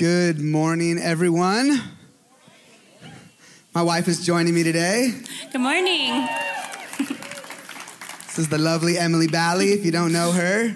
Good 0.00 0.40
morning, 0.40 0.96
everyone. 0.96 1.78
My 3.74 3.82
wife 3.82 4.08
is 4.08 4.24
joining 4.24 4.54
me 4.54 4.62
today. 4.62 5.12
Good 5.52 5.60
morning. 5.60 6.26
This 6.96 8.38
is 8.38 8.48
the 8.48 8.56
lovely 8.56 8.96
Emily 8.96 9.26
Balli, 9.26 9.74
if 9.74 9.84
you 9.84 9.92
don't 9.92 10.14
know 10.14 10.32
her. 10.32 10.74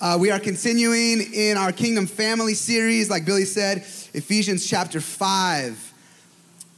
Uh, 0.00 0.16
we 0.18 0.30
are 0.30 0.40
continuing 0.40 1.20
in 1.34 1.58
our 1.58 1.70
Kingdom 1.70 2.06
Family 2.06 2.54
series, 2.54 3.10
like 3.10 3.26
Billy 3.26 3.44
said, 3.44 3.80
Ephesians 4.14 4.66
chapter 4.66 5.02
5. 5.02 5.92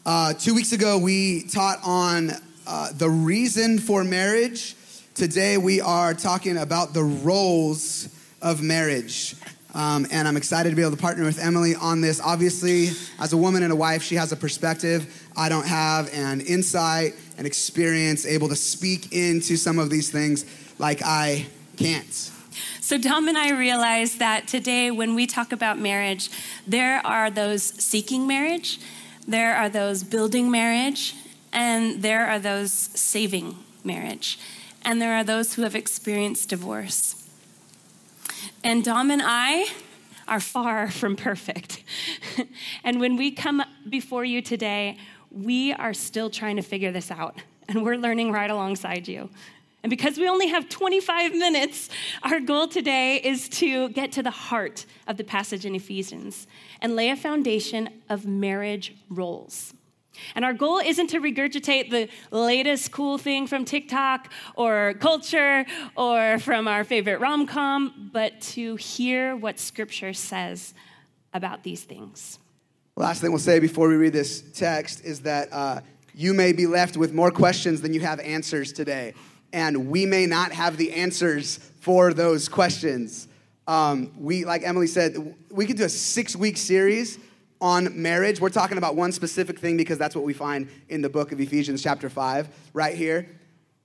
Uh, 0.04 0.32
two 0.32 0.56
weeks 0.56 0.72
ago, 0.72 0.98
we 0.98 1.44
taught 1.44 1.78
on 1.84 2.32
uh, 2.66 2.90
the 2.92 3.08
reason 3.08 3.78
for 3.78 4.02
marriage. 4.02 4.74
Today, 5.14 5.58
we 5.58 5.80
are 5.80 6.12
talking 6.12 6.56
about 6.56 6.92
the 6.92 7.04
roles 7.04 8.08
of 8.42 8.62
marriage. 8.62 9.36
Um, 9.78 10.08
and 10.10 10.26
I'm 10.26 10.36
excited 10.36 10.70
to 10.70 10.74
be 10.74 10.82
able 10.82 10.96
to 10.96 11.00
partner 11.00 11.24
with 11.24 11.38
Emily 11.38 11.76
on 11.76 12.00
this. 12.00 12.20
Obviously, 12.20 12.88
as 13.20 13.32
a 13.32 13.36
woman 13.36 13.62
and 13.62 13.72
a 13.72 13.76
wife, 13.76 14.02
she 14.02 14.16
has 14.16 14.32
a 14.32 14.36
perspective 14.36 15.24
I 15.36 15.48
don't 15.48 15.68
have, 15.68 16.12
and 16.12 16.42
insight 16.42 17.14
and 17.36 17.46
experience, 17.46 18.26
able 18.26 18.48
to 18.48 18.56
speak 18.56 19.12
into 19.12 19.56
some 19.56 19.78
of 19.78 19.88
these 19.88 20.10
things 20.10 20.44
like 20.80 21.00
I 21.04 21.46
can't. 21.76 22.12
So, 22.80 22.98
Dom 22.98 23.28
and 23.28 23.38
I 23.38 23.52
realized 23.52 24.18
that 24.18 24.48
today, 24.48 24.90
when 24.90 25.14
we 25.14 25.28
talk 25.28 25.52
about 25.52 25.78
marriage, 25.78 26.28
there 26.66 27.00
are 27.06 27.30
those 27.30 27.62
seeking 27.62 28.26
marriage, 28.26 28.80
there 29.28 29.54
are 29.54 29.68
those 29.68 30.02
building 30.02 30.50
marriage, 30.50 31.14
and 31.52 32.02
there 32.02 32.26
are 32.26 32.40
those 32.40 32.72
saving 32.72 33.54
marriage, 33.84 34.40
and 34.82 35.00
there 35.00 35.14
are 35.14 35.22
those 35.22 35.54
who 35.54 35.62
have 35.62 35.76
experienced 35.76 36.48
divorce. 36.48 37.17
And 38.68 38.84
Dom 38.84 39.10
and 39.10 39.22
I 39.24 39.64
are 40.28 40.40
far 40.40 40.90
from 40.90 41.16
perfect. 41.16 41.82
and 42.84 43.00
when 43.00 43.16
we 43.16 43.30
come 43.30 43.62
before 43.88 44.26
you 44.26 44.42
today, 44.42 44.98
we 45.30 45.72
are 45.72 45.94
still 45.94 46.28
trying 46.28 46.56
to 46.56 46.62
figure 46.62 46.92
this 46.92 47.10
out, 47.10 47.40
and 47.66 47.82
we're 47.82 47.96
learning 47.96 48.30
right 48.30 48.50
alongside 48.50 49.08
you. 49.08 49.30
And 49.82 49.88
because 49.88 50.18
we 50.18 50.28
only 50.28 50.48
have 50.48 50.68
25 50.68 51.32
minutes, 51.32 51.88
our 52.22 52.40
goal 52.40 52.68
today 52.68 53.16
is 53.24 53.48
to 53.48 53.88
get 53.88 54.12
to 54.12 54.22
the 54.22 54.30
heart 54.30 54.84
of 55.06 55.16
the 55.16 55.24
passage 55.24 55.64
in 55.64 55.74
Ephesians 55.74 56.46
and 56.82 56.94
lay 56.94 57.08
a 57.08 57.16
foundation 57.16 57.88
of 58.10 58.26
marriage 58.26 58.94
roles. 59.08 59.72
And 60.34 60.44
our 60.44 60.52
goal 60.52 60.78
isn't 60.78 61.08
to 61.08 61.20
regurgitate 61.20 61.90
the 61.90 62.08
latest 62.30 62.92
cool 62.92 63.18
thing 63.18 63.46
from 63.46 63.64
TikTok 63.64 64.32
or 64.56 64.94
culture 65.00 65.66
or 65.96 66.38
from 66.38 66.68
our 66.68 66.84
favorite 66.84 67.20
rom 67.20 67.46
com, 67.46 68.10
but 68.12 68.40
to 68.40 68.76
hear 68.76 69.36
what 69.36 69.58
Scripture 69.58 70.12
says 70.12 70.74
about 71.32 71.62
these 71.62 71.84
things. 71.84 72.38
Last 72.96 73.20
thing 73.20 73.30
we'll 73.30 73.38
say 73.38 73.60
before 73.60 73.88
we 73.88 73.96
read 73.96 74.12
this 74.12 74.42
text 74.54 75.04
is 75.04 75.20
that 75.20 75.52
uh, 75.52 75.80
you 76.14 76.34
may 76.34 76.52
be 76.52 76.66
left 76.66 76.96
with 76.96 77.12
more 77.12 77.30
questions 77.30 77.80
than 77.80 77.94
you 77.94 78.00
have 78.00 78.18
answers 78.20 78.72
today. 78.72 79.14
And 79.52 79.88
we 79.88 80.04
may 80.04 80.26
not 80.26 80.52
have 80.52 80.76
the 80.76 80.92
answers 80.92 81.58
for 81.80 82.12
those 82.12 82.48
questions. 82.48 83.28
Um, 83.66 84.12
we, 84.18 84.44
like 84.44 84.62
Emily 84.62 84.86
said, 84.86 85.34
we 85.50 85.64
could 85.66 85.76
do 85.76 85.84
a 85.84 85.88
six 85.88 86.34
week 86.34 86.56
series 86.56 87.18
on 87.60 88.00
marriage. 88.00 88.40
We're 88.40 88.48
talking 88.50 88.78
about 88.78 88.96
one 88.96 89.12
specific 89.12 89.58
thing 89.58 89.76
because 89.76 89.98
that's 89.98 90.14
what 90.14 90.24
we 90.24 90.32
find 90.32 90.68
in 90.88 91.02
the 91.02 91.08
book 91.08 91.32
of 91.32 91.40
Ephesians, 91.40 91.82
chapter 91.82 92.08
5, 92.08 92.48
right 92.72 92.94
here. 92.94 93.28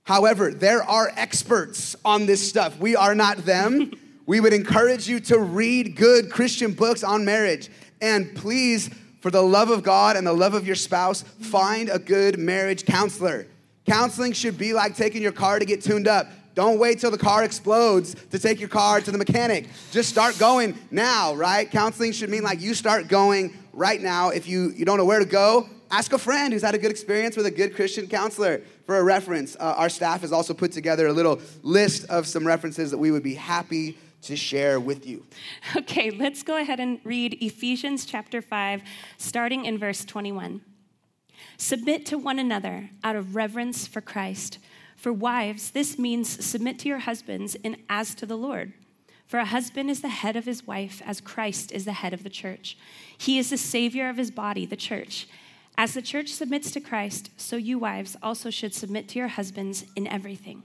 However, 0.04 0.52
there 0.52 0.82
are 0.82 1.12
experts 1.16 1.96
on 2.04 2.26
this 2.26 2.46
stuff. 2.46 2.78
We 2.78 2.94
are 2.94 3.14
not 3.14 3.38
them. 3.38 3.92
we 4.26 4.40
would 4.40 4.52
encourage 4.52 5.08
you 5.08 5.20
to 5.20 5.38
read 5.38 5.96
good 5.96 6.30
Christian 6.30 6.72
books 6.72 7.02
on 7.02 7.24
marriage. 7.24 7.70
And 8.00 8.34
please, 8.36 8.90
for 9.20 9.30
the 9.30 9.42
love 9.42 9.70
of 9.70 9.82
God 9.82 10.16
and 10.16 10.26
the 10.26 10.32
love 10.32 10.54
of 10.54 10.66
your 10.66 10.76
spouse, 10.76 11.22
find 11.22 11.88
a 11.88 11.98
good 11.98 12.38
marriage 12.38 12.84
counselor. 12.84 13.46
Counseling 13.86 14.32
should 14.32 14.58
be 14.58 14.72
like 14.72 14.96
taking 14.96 15.22
your 15.22 15.32
car 15.32 15.58
to 15.58 15.64
get 15.64 15.82
tuned 15.82 16.08
up. 16.08 16.28
Don't 16.54 16.78
wait 16.78 17.00
till 17.00 17.10
the 17.10 17.18
car 17.18 17.42
explodes 17.42 18.14
to 18.30 18.38
take 18.38 18.60
your 18.60 18.68
car 18.68 19.00
to 19.00 19.10
the 19.10 19.18
mechanic. 19.18 19.68
Just 19.90 20.08
start 20.08 20.38
going 20.38 20.78
now, 20.90 21.34
right? 21.34 21.68
Counseling 21.68 22.12
should 22.12 22.30
mean 22.30 22.42
like 22.42 22.60
you 22.60 22.74
start 22.74 23.08
going 23.08 23.52
right 23.74 24.00
now. 24.00 24.30
If 24.30 24.46
you, 24.46 24.72
you 24.76 24.84
don't 24.84 24.96
know 24.96 25.04
where 25.04 25.18
to 25.18 25.24
go, 25.24 25.68
ask 25.90 26.12
a 26.12 26.18
friend 26.18 26.52
who's 26.52 26.62
had 26.62 26.74
a 26.74 26.78
good 26.78 26.90
experience 26.90 27.36
with 27.36 27.46
a 27.46 27.50
good 27.50 27.74
Christian 27.74 28.06
counselor 28.06 28.62
for 28.86 28.98
a 28.98 29.02
reference. 29.02 29.56
Uh, 29.56 29.74
our 29.76 29.88
staff 29.88 30.22
has 30.22 30.32
also 30.32 30.54
put 30.54 30.72
together 30.72 31.06
a 31.06 31.12
little 31.12 31.40
list 31.62 32.08
of 32.10 32.26
some 32.26 32.46
references 32.46 32.90
that 32.90 32.98
we 32.98 33.10
would 33.10 33.22
be 33.22 33.34
happy 33.34 33.96
to 34.22 34.36
share 34.36 34.80
with 34.80 35.06
you. 35.06 35.26
Okay, 35.76 36.10
let's 36.10 36.42
go 36.42 36.56
ahead 36.56 36.80
and 36.80 37.00
read 37.04 37.38
Ephesians 37.40 38.06
chapter 38.06 38.40
5, 38.40 38.82
starting 39.18 39.64
in 39.64 39.78
verse 39.78 40.04
21. 40.04 40.62
Submit 41.56 42.06
to 42.06 42.18
one 42.18 42.38
another 42.38 42.90
out 43.02 43.16
of 43.16 43.34
reverence 43.34 43.86
for 43.86 44.00
Christ. 44.00 44.58
For 44.96 45.12
wives, 45.12 45.72
this 45.72 45.98
means 45.98 46.44
submit 46.44 46.78
to 46.80 46.88
your 46.88 47.00
husbands 47.00 47.54
in 47.56 47.76
as 47.88 48.14
to 48.16 48.26
the 48.26 48.36
Lord. 48.36 48.72
For 49.26 49.38
a 49.38 49.44
husband 49.44 49.90
is 49.90 50.02
the 50.02 50.08
head 50.08 50.36
of 50.36 50.44
his 50.44 50.66
wife, 50.66 51.02
as 51.04 51.20
Christ 51.20 51.72
is 51.72 51.84
the 51.84 51.92
head 51.92 52.12
of 52.12 52.22
the 52.22 52.30
church. 52.30 52.76
He 53.16 53.38
is 53.38 53.50
the 53.50 53.56
Savior 53.56 54.08
of 54.08 54.16
his 54.16 54.30
body, 54.30 54.66
the 54.66 54.76
church. 54.76 55.26
As 55.76 55.94
the 55.94 56.02
church 56.02 56.28
submits 56.28 56.70
to 56.72 56.80
Christ, 56.80 57.30
so 57.36 57.56
you 57.56 57.78
wives 57.78 58.16
also 58.22 58.50
should 58.50 58.74
submit 58.74 59.08
to 59.08 59.18
your 59.18 59.28
husbands 59.28 59.86
in 59.96 60.06
everything. 60.06 60.62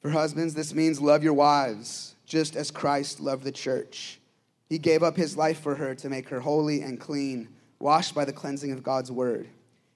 For 0.00 0.10
husbands, 0.10 0.54
this 0.54 0.72
means 0.72 1.00
love 1.00 1.22
your 1.24 1.34
wives, 1.34 2.14
just 2.24 2.56
as 2.56 2.70
Christ 2.70 3.20
loved 3.20 3.42
the 3.42 3.52
church. 3.52 4.20
He 4.68 4.78
gave 4.78 5.02
up 5.02 5.16
his 5.16 5.36
life 5.36 5.60
for 5.60 5.74
her 5.74 5.94
to 5.96 6.08
make 6.08 6.28
her 6.28 6.40
holy 6.40 6.82
and 6.82 7.00
clean, 7.00 7.48
washed 7.80 8.14
by 8.14 8.24
the 8.24 8.32
cleansing 8.32 8.72
of 8.72 8.82
God's 8.82 9.10
word. 9.10 9.48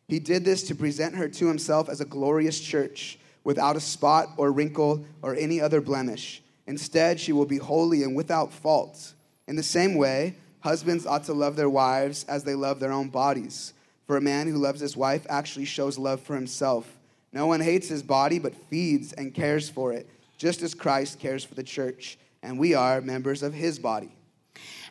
He 0.08 0.18
did 0.18 0.44
this 0.44 0.64
to 0.64 0.74
present 0.74 1.14
her 1.14 1.28
to 1.28 1.46
himself 1.46 1.88
as 1.88 2.00
a 2.00 2.04
glorious 2.04 2.60
church 2.60 3.18
without 3.44 3.76
a 3.76 3.80
spot 3.80 4.28
or 4.36 4.52
wrinkle 4.52 5.04
or 5.22 5.34
any 5.34 5.60
other 5.60 5.80
blemish. 5.80 6.41
Instead, 6.66 7.18
she 7.18 7.32
will 7.32 7.46
be 7.46 7.58
holy 7.58 8.02
and 8.02 8.14
without 8.14 8.52
fault. 8.52 9.14
In 9.48 9.56
the 9.56 9.62
same 9.62 9.96
way, 9.96 10.36
husbands 10.60 11.06
ought 11.06 11.24
to 11.24 11.32
love 11.32 11.56
their 11.56 11.70
wives 11.70 12.24
as 12.28 12.44
they 12.44 12.54
love 12.54 12.80
their 12.80 12.92
own 12.92 13.08
bodies. 13.08 13.74
For 14.06 14.16
a 14.16 14.20
man 14.20 14.46
who 14.46 14.58
loves 14.58 14.80
his 14.80 14.96
wife 14.96 15.26
actually 15.28 15.64
shows 15.64 15.98
love 15.98 16.20
for 16.20 16.34
himself. 16.34 16.98
No 17.32 17.46
one 17.46 17.60
hates 17.60 17.88
his 17.88 18.02
body, 18.02 18.38
but 18.38 18.54
feeds 18.54 19.12
and 19.12 19.34
cares 19.34 19.68
for 19.68 19.92
it, 19.92 20.08
just 20.36 20.62
as 20.62 20.74
Christ 20.74 21.18
cares 21.18 21.44
for 21.44 21.54
the 21.54 21.62
church, 21.62 22.18
and 22.42 22.58
we 22.58 22.74
are 22.74 23.00
members 23.00 23.42
of 23.42 23.54
his 23.54 23.78
body. 23.78 24.10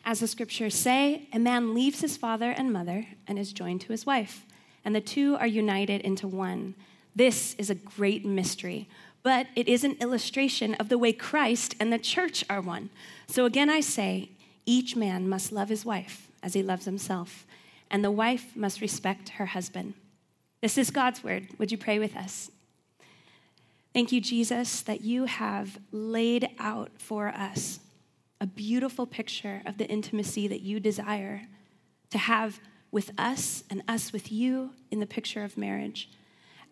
As 0.04 0.18
the 0.18 0.26
scriptures 0.26 0.74
say, 0.74 1.28
a 1.32 1.38
man 1.38 1.74
leaves 1.74 2.00
his 2.00 2.16
father 2.16 2.50
and 2.50 2.72
mother 2.72 3.06
and 3.28 3.38
is 3.38 3.52
joined 3.52 3.80
to 3.82 3.92
his 3.92 4.04
wife, 4.04 4.44
and 4.84 4.94
the 4.94 5.00
two 5.00 5.36
are 5.36 5.46
united 5.46 6.00
into 6.00 6.26
one. 6.26 6.74
This 7.14 7.54
is 7.54 7.70
a 7.70 7.76
great 7.76 8.24
mystery, 8.24 8.88
but 9.22 9.46
it 9.54 9.68
is 9.68 9.84
an 9.84 9.96
illustration 10.00 10.74
of 10.74 10.88
the 10.88 10.98
way 10.98 11.12
Christ 11.12 11.74
and 11.78 11.92
the 11.92 11.98
church 11.98 12.44
are 12.50 12.60
one. 12.60 12.90
So 13.26 13.44
again, 13.44 13.70
I 13.70 13.80
say, 13.80 14.30
each 14.66 14.96
man 14.96 15.28
must 15.28 15.52
love 15.52 15.68
his 15.68 15.84
wife 15.84 16.28
as 16.42 16.54
he 16.54 16.62
loves 16.62 16.84
himself, 16.84 17.46
and 17.90 18.04
the 18.04 18.10
wife 18.10 18.56
must 18.56 18.80
respect 18.80 19.30
her 19.30 19.46
husband. 19.46 19.94
This 20.60 20.78
is 20.78 20.90
God's 20.90 21.22
word. 21.24 21.48
Would 21.58 21.72
you 21.72 21.78
pray 21.78 21.98
with 21.98 22.16
us? 22.16 22.50
Thank 23.92 24.10
you, 24.12 24.20
Jesus, 24.20 24.80
that 24.82 25.02
you 25.02 25.26
have 25.26 25.78
laid 25.90 26.48
out 26.58 26.92
for 26.98 27.28
us 27.28 27.80
a 28.40 28.46
beautiful 28.46 29.06
picture 29.06 29.62
of 29.66 29.78
the 29.78 29.86
intimacy 29.86 30.48
that 30.48 30.62
you 30.62 30.80
desire 30.80 31.42
to 32.10 32.18
have 32.18 32.58
with 32.90 33.10
us 33.18 33.64
and 33.70 33.82
us 33.86 34.12
with 34.12 34.32
you 34.32 34.70
in 34.90 35.00
the 35.00 35.06
picture 35.06 35.44
of 35.44 35.56
marriage. 35.56 36.08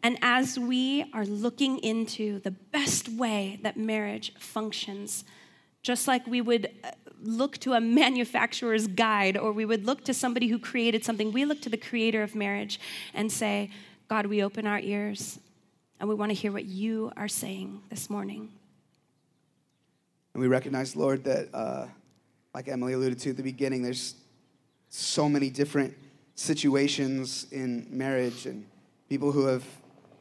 And 0.02 0.18
as 0.22 0.58
we 0.58 1.04
are 1.12 1.26
looking 1.26 1.78
into 1.78 2.40
the 2.40 2.50
best 2.50 3.08
way 3.08 3.60
that 3.62 3.76
marriage 3.76 4.32
functions, 4.38 5.24
just 5.82 6.08
like 6.08 6.26
we 6.26 6.40
would 6.40 6.70
uh, 6.82 6.90
look 7.22 7.58
to 7.58 7.74
a 7.74 7.80
manufacturer's 7.80 8.86
guide 8.86 9.36
or 9.36 9.52
we 9.52 9.64
would 9.64 9.84
look 9.84 10.04
to 10.04 10.14
somebody 10.14 10.48
who 10.48 10.58
created 10.58 11.04
something, 11.04 11.32
we 11.32 11.44
look 11.44 11.60
to 11.62 11.68
the 11.68 11.76
creator 11.76 12.22
of 12.22 12.34
marriage 12.34 12.80
and 13.12 13.30
say, 13.30 13.70
God, 14.08 14.26
we 14.26 14.42
open 14.42 14.66
our 14.66 14.80
ears 14.80 15.38
and 15.98 16.08
we 16.08 16.14
want 16.14 16.30
to 16.30 16.34
hear 16.34 16.50
what 16.50 16.64
you 16.64 17.12
are 17.16 17.28
saying 17.28 17.82
this 17.90 18.08
morning. 18.08 18.50
And 20.32 20.40
we 20.40 20.48
recognize, 20.48 20.96
Lord, 20.96 21.24
that, 21.24 21.48
uh, 21.52 21.86
like 22.54 22.68
Emily 22.68 22.94
alluded 22.94 23.18
to 23.20 23.30
at 23.30 23.36
the 23.36 23.42
beginning, 23.42 23.82
there's 23.82 24.14
so 24.88 25.28
many 25.28 25.50
different 25.50 25.94
situations 26.34 27.46
in 27.52 27.86
marriage 27.90 28.46
and 28.46 28.64
people 29.08 29.30
who 29.30 29.44
have 29.46 29.64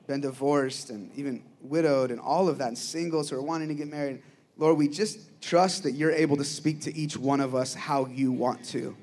been 0.09 0.19
divorced 0.21 0.89
and 0.89 1.09
even 1.15 1.41
widowed 1.61 2.09
and 2.11 2.19
all 2.19 2.49
of 2.49 2.57
that, 2.57 2.67
and 2.67 2.77
singles 2.77 3.29
who 3.29 3.37
are 3.37 3.41
wanting 3.41 3.69
to 3.69 3.75
get 3.75 3.87
married. 3.87 4.21
Lord, 4.57 4.75
we 4.77 4.87
just 4.87 5.19
trust 5.39 5.83
that 5.83 5.91
you're 5.91 6.11
able 6.11 6.35
to 6.37 6.43
speak 6.43 6.81
to 6.81 6.91
each 6.97 7.15
one 7.15 7.39
of 7.39 7.53
us 7.53 7.75
how 7.75 8.07
you 8.07 8.31
want 8.31 8.65
to. 8.65 8.95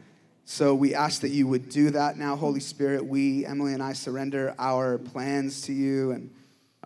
So 0.44 0.74
we 0.74 0.94
ask 0.94 1.22
that 1.22 1.30
you 1.30 1.46
would 1.46 1.68
do 1.68 1.90
that 1.90 2.18
now, 2.18 2.36
Holy 2.36 2.60
Spirit. 2.60 3.06
We, 3.06 3.46
Emily 3.46 3.72
and 3.72 3.82
I, 3.82 3.94
surrender 3.94 4.54
our 4.58 4.98
plans 4.98 5.62
to 5.62 5.72
you 5.72 6.10
and 6.10 6.30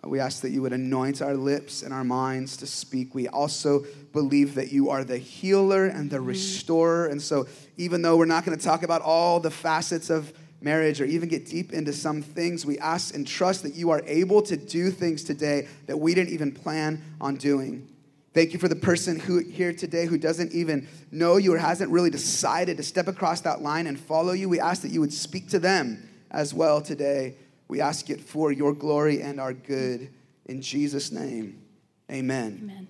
Uh, 0.03 0.09
we 0.09 0.19
ask 0.19 0.41
that 0.41 0.49
you 0.49 0.61
would 0.61 0.73
anoint 0.73 1.21
our 1.21 1.35
lips 1.35 1.83
and 1.83 1.93
our 1.93 2.03
minds 2.03 2.57
to 2.57 2.65
speak. 2.65 3.13
We 3.13 3.27
also 3.27 3.85
believe 4.13 4.55
that 4.55 4.71
you 4.71 4.89
are 4.89 5.03
the 5.03 5.17
healer 5.17 5.85
and 5.85 6.09
the 6.09 6.19
restorer. 6.21 7.05
And 7.11 7.21
so, 7.21 7.47
even 7.77 8.01
though 8.01 8.17
we're 8.17 8.25
not 8.25 8.45
going 8.45 8.57
to 8.57 8.63
talk 8.63 8.83
about 8.83 9.01
all 9.01 9.39
the 9.39 9.51
facets 9.51 10.09
of 10.09 10.33
marriage 10.61 11.01
or 11.01 11.05
even 11.05 11.27
get 11.27 11.45
deep 11.45 11.73
into 11.73 11.91
some 11.91 12.21
things, 12.21 12.65
we 12.65 12.77
ask 12.79 13.15
and 13.15 13.27
trust 13.27 13.63
that 13.63 13.75
you 13.75 13.89
are 13.89 14.01
able 14.05 14.41
to 14.43 14.55
do 14.55 14.91
things 14.91 15.23
today 15.23 15.67
that 15.87 15.97
we 15.97 16.13
didn't 16.13 16.33
even 16.33 16.51
plan 16.51 17.03
on 17.19 17.35
doing. 17.35 17.87
Thank 18.33 18.53
you 18.53 18.59
for 18.59 18.69
the 18.69 18.75
person 18.75 19.19
who 19.19 19.39
here 19.39 19.73
today 19.73 20.05
who 20.05 20.17
doesn't 20.17 20.53
even 20.53 20.87
know 21.11 21.35
you 21.35 21.53
or 21.53 21.57
hasn't 21.57 21.91
really 21.91 22.09
decided 22.09 22.77
to 22.77 22.83
step 22.83 23.07
across 23.07 23.41
that 23.41 23.61
line 23.61 23.87
and 23.87 23.99
follow 23.99 24.31
you. 24.31 24.47
We 24.47 24.59
ask 24.59 24.83
that 24.83 24.91
you 24.91 25.01
would 25.01 25.13
speak 25.13 25.49
to 25.49 25.59
them 25.59 26.07
as 26.29 26.53
well 26.53 26.81
today. 26.81 27.35
We 27.67 27.81
ask 27.81 28.09
it 28.09 28.21
for 28.21 28.51
your 28.51 28.73
glory 28.73 29.21
and 29.21 29.39
our 29.39 29.53
good. 29.53 30.09
In 30.45 30.61
Jesus' 30.61 31.11
name, 31.11 31.61
amen. 32.09 32.59
Amen. 32.63 32.87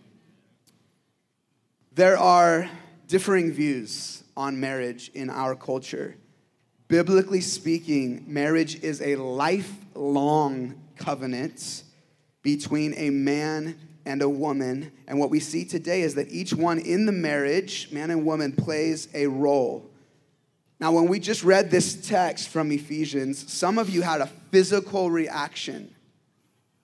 There 1.94 2.18
are 2.18 2.70
differing 3.08 3.52
views 3.52 4.24
on 4.38 4.60
marriage 4.60 5.12
in 5.14 5.30
our 5.30 5.56
culture. 5.56 6.16
Biblically 6.92 7.40
speaking, 7.40 8.26
marriage 8.28 8.84
is 8.84 9.02
a 9.02 9.16
lifelong 9.16 10.76
covenant 10.98 11.84
between 12.42 12.94
a 12.96 13.10
man 13.10 13.80
and 14.06 14.22
a 14.22 14.28
woman. 14.28 14.92
And 15.08 15.18
what 15.18 15.30
we 15.30 15.40
see 15.40 15.64
today 15.64 16.02
is 16.02 16.16
that 16.16 16.30
each 16.34 16.54
one 16.54 16.80
in 16.80 17.06
the 17.06 17.14
marriage, 17.14 17.90
man 17.94 18.12
and 18.12 18.26
woman, 18.26 18.52
plays 18.52 19.08
a 19.14 19.28
role. 19.28 19.90
Now, 20.82 20.92
when 20.92 21.08
we 21.08 21.22
just 21.22 21.46
read 21.46 21.72
this 21.72 21.96
text 22.10 22.50
from 22.50 22.70
Ephesians, 22.74 23.50
some 23.50 23.78
of 23.78 23.90
you 23.90 24.02
had 24.02 24.20
a 24.20 24.28
physical 24.52 25.10
reaction 25.10 25.96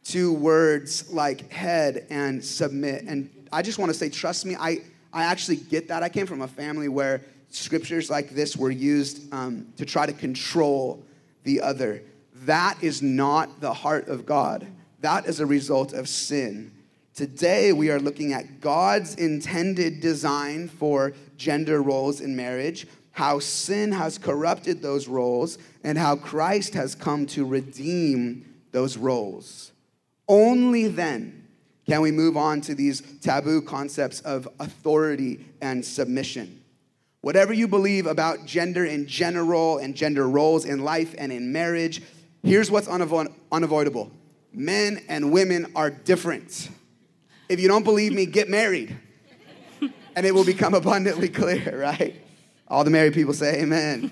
to 0.06 0.32
words 0.32 1.12
like 1.12 1.52
head 1.52 2.08
and 2.10 2.42
submit. 2.42 3.04
And 3.04 3.30
I 3.52 3.62
just 3.62 3.78
want 3.78 3.92
to 3.92 3.98
say, 3.98 4.08
trust 4.08 4.46
me, 4.46 4.56
I, 4.56 4.84
I 5.12 5.26
actually 5.26 5.58
get 5.58 5.90
that. 5.90 6.02
I 6.02 6.08
came 6.08 6.28
from 6.28 6.44
a 6.44 6.48
family 6.48 6.88
where 6.88 7.24
scriptures 7.50 8.10
like 8.10 8.32
this 8.32 8.56
were 8.56 8.72
used 8.72 9.34
um, 9.34 9.68
to 9.78 9.86
try 9.86 10.06
to 10.06 10.14
control 10.14 11.04
the 11.44 11.62
other. 11.62 12.04
That 12.46 12.82
is 12.84 13.02
not 13.02 13.62
the 13.62 13.74
heart 13.74 14.08
of 14.08 14.26
God. 14.26 14.68
That 15.02 15.26
is 15.26 15.40
a 15.40 15.46
result 15.46 15.94
of 15.94 16.08
sin. 16.08 16.72
Today, 17.14 17.74
we 17.74 17.90
are 17.90 18.00
looking 18.00 18.34
at 18.34 18.62
God's 18.62 19.16
intended 19.16 20.02
design 20.02 20.68
for 20.68 21.14
gender 21.36 21.82
roles 21.82 22.22
in 22.22 22.36
marriage, 22.36 22.86
how 23.12 23.40
sin 23.40 23.92
has 23.92 24.20
corrupted 24.20 24.82
those 24.82 25.08
roles, 25.08 25.58
and 25.84 25.98
how 25.98 26.16
Christ 26.16 26.76
has 26.76 26.94
come 26.94 27.26
to 27.28 27.46
redeem 27.46 28.46
those 28.72 28.98
roles. 28.98 29.72
Only 30.28 30.88
then 30.88 31.48
can 31.88 32.02
we 32.02 32.12
move 32.12 32.38
on 32.38 32.62
to 32.62 32.76
these 32.76 33.02
taboo 33.22 33.62
concepts 33.62 34.20
of 34.22 34.48
authority 34.60 35.46
and 35.62 35.84
submission. 35.84 36.62
Whatever 37.22 37.54
you 37.54 37.68
believe 37.68 38.06
about 38.06 38.46
gender 38.46 38.86
in 38.86 39.08
general 39.08 39.80
and 39.80 39.96
gender 39.96 40.28
roles 40.30 40.66
in 40.66 40.84
life 40.84 41.16
and 41.18 41.32
in 41.32 41.52
marriage, 41.52 42.02
here's 42.44 42.70
what's 42.70 42.88
unavo- 42.88 43.34
unavoidable 43.52 44.12
men 44.54 45.04
and 45.08 45.32
women 45.32 45.72
are 45.76 45.90
different. 45.90 46.70
If 47.48 47.60
you 47.60 47.68
don't 47.68 47.84
believe 47.84 48.12
me, 48.12 48.26
get 48.26 48.50
married, 48.50 48.98
and 50.16 50.26
it 50.26 50.34
will 50.34 50.46
become 50.46 50.74
abundantly 50.74 51.30
clear, 51.30 51.80
right? 51.80 52.16
All 52.68 52.84
the 52.84 52.90
married 52.90 53.14
people 53.14 53.34
say 53.34 53.62
amen. 53.62 54.12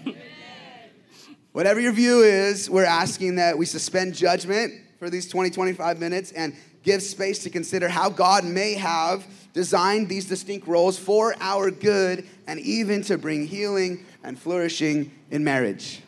Whatever 1.51 1.79
your 1.79 1.93
view 1.93 2.21
is, 2.21 2.69
we're 2.69 2.85
asking 2.85 3.35
that 3.35 3.57
we 3.57 3.65
suspend 3.65 4.13
judgment 4.13 4.73
for 4.99 5.09
these 5.09 5.27
20, 5.27 5.49
25 5.49 5.99
minutes 5.99 6.31
and 6.31 6.55
give 6.83 7.01
space 7.01 7.39
to 7.43 7.49
consider 7.49 7.89
how 7.89 8.09
God 8.09 8.45
may 8.45 8.73
have 8.75 9.25
designed 9.55 10.09
these 10.09 10.25
distinct 10.25 10.67
roles 10.67 10.99
for 10.99 11.33
our 11.39 11.71
good 11.71 12.27
and 12.45 12.59
even 12.59 13.01
to 13.01 13.17
bring 13.17 13.47
healing 13.47 14.05
and 14.21 14.37
flourishing 14.37 15.09
in 15.31 15.43
marriage. 15.43 16.01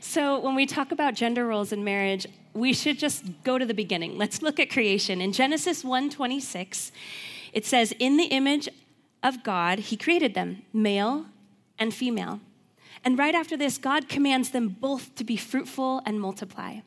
So, 0.00 0.40
when 0.40 0.54
we 0.54 0.64
talk 0.64 0.90
about 0.90 1.14
gender 1.14 1.46
roles 1.46 1.70
in 1.70 1.84
marriage, 1.84 2.26
we 2.54 2.72
should 2.72 2.98
just 2.98 3.24
go 3.44 3.58
to 3.58 3.66
the 3.66 3.74
beginning. 3.74 4.16
Let's 4.16 4.40
look 4.40 4.58
at 4.58 4.70
creation. 4.70 5.20
In 5.20 5.32
Genesis 5.32 5.84
1:26, 5.84 6.92
it 7.52 7.66
says, 7.66 7.92
"In 7.98 8.16
the 8.16 8.24
image 8.24 8.68
of 9.22 9.42
God, 9.42 9.78
he 9.90 9.96
created 9.96 10.34
them, 10.34 10.62
male 10.72 11.26
and 11.78 11.92
female." 11.92 12.40
And 13.04 13.18
right 13.18 13.34
after 13.34 13.56
this, 13.56 13.76
God 13.76 14.08
commands 14.08 14.50
them 14.50 14.68
both 14.80 15.14
to 15.16 15.24
be 15.24 15.36
fruitful 15.36 16.00
and 16.06 16.18
multiply. 16.18 16.80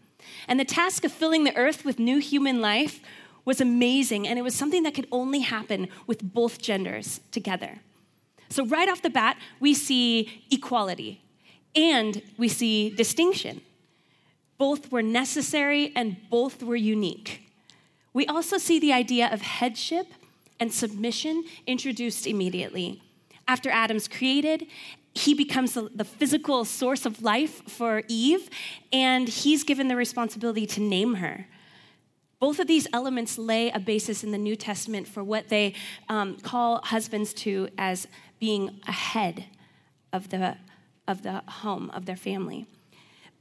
And 0.47 0.59
the 0.59 0.65
task 0.65 1.03
of 1.05 1.11
filling 1.11 1.43
the 1.43 1.55
earth 1.55 1.85
with 1.85 1.99
new 1.99 2.17
human 2.17 2.59
life 2.59 3.01
was 3.47 3.61
amazing, 3.61 4.27
and 4.27 4.37
it 4.37 4.41
was 4.41 4.53
something 4.53 4.83
that 4.83 4.93
could 4.93 5.07
only 5.09 5.39
happen 5.39 5.87
with 6.05 6.21
both 6.21 6.61
genders 6.61 7.21
together. 7.31 7.79
So, 8.49 8.65
right 8.65 8.89
off 8.89 9.01
the 9.01 9.09
bat, 9.09 9.37
we 9.61 9.73
see 9.73 10.43
equality 10.51 11.21
and 11.73 12.21
we 12.37 12.49
see 12.49 12.89
distinction. 12.89 13.61
Both 14.57 14.91
were 14.91 15.01
necessary 15.01 15.93
and 15.95 16.17
both 16.29 16.61
were 16.61 16.75
unique. 16.75 17.49
We 18.13 18.25
also 18.25 18.57
see 18.57 18.79
the 18.79 18.91
idea 18.91 19.29
of 19.31 19.41
headship 19.41 20.07
and 20.59 20.73
submission 20.73 21.45
introduced 21.65 22.27
immediately. 22.27 23.01
After 23.47 23.69
Adam's 23.69 24.09
created, 24.09 24.67
he 25.13 25.33
becomes 25.33 25.73
the, 25.73 26.03
physical 26.03 26.65
source 26.65 27.05
of 27.05 27.21
life 27.21 27.61
for 27.69 28.03
Eve, 28.09 28.49
and 28.91 29.29
he's 29.29 29.63
given 29.63 29.87
the 29.87 29.95
responsibility 29.95 30.65
to 30.65 30.81
name 30.81 31.15
her. 31.15 31.47
Both 32.39 32.59
of 32.59 32.67
these 32.67 32.87
elements 32.93 33.37
lay 33.37 33.69
a 33.71 33.79
basis 33.79 34.23
in 34.23 34.31
the 34.31 34.37
New 34.37 34.55
Testament 34.55 35.07
for 35.07 35.23
what 35.23 35.49
they 35.49 35.73
um, 36.07 36.37
call 36.37 36.81
husbands 36.83 37.33
to 37.35 37.69
as 37.77 38.07
being 38.39 38.79
a 38.87 38.91
head 38.91 39.45
of 40.13 40.29
the, 40.29 40.57
of 41.07 41.23
the 41.23 41.41
home, 41.47 41.89
of 41.91 42.05
their 42.05 42.15
family. 42.15 42.67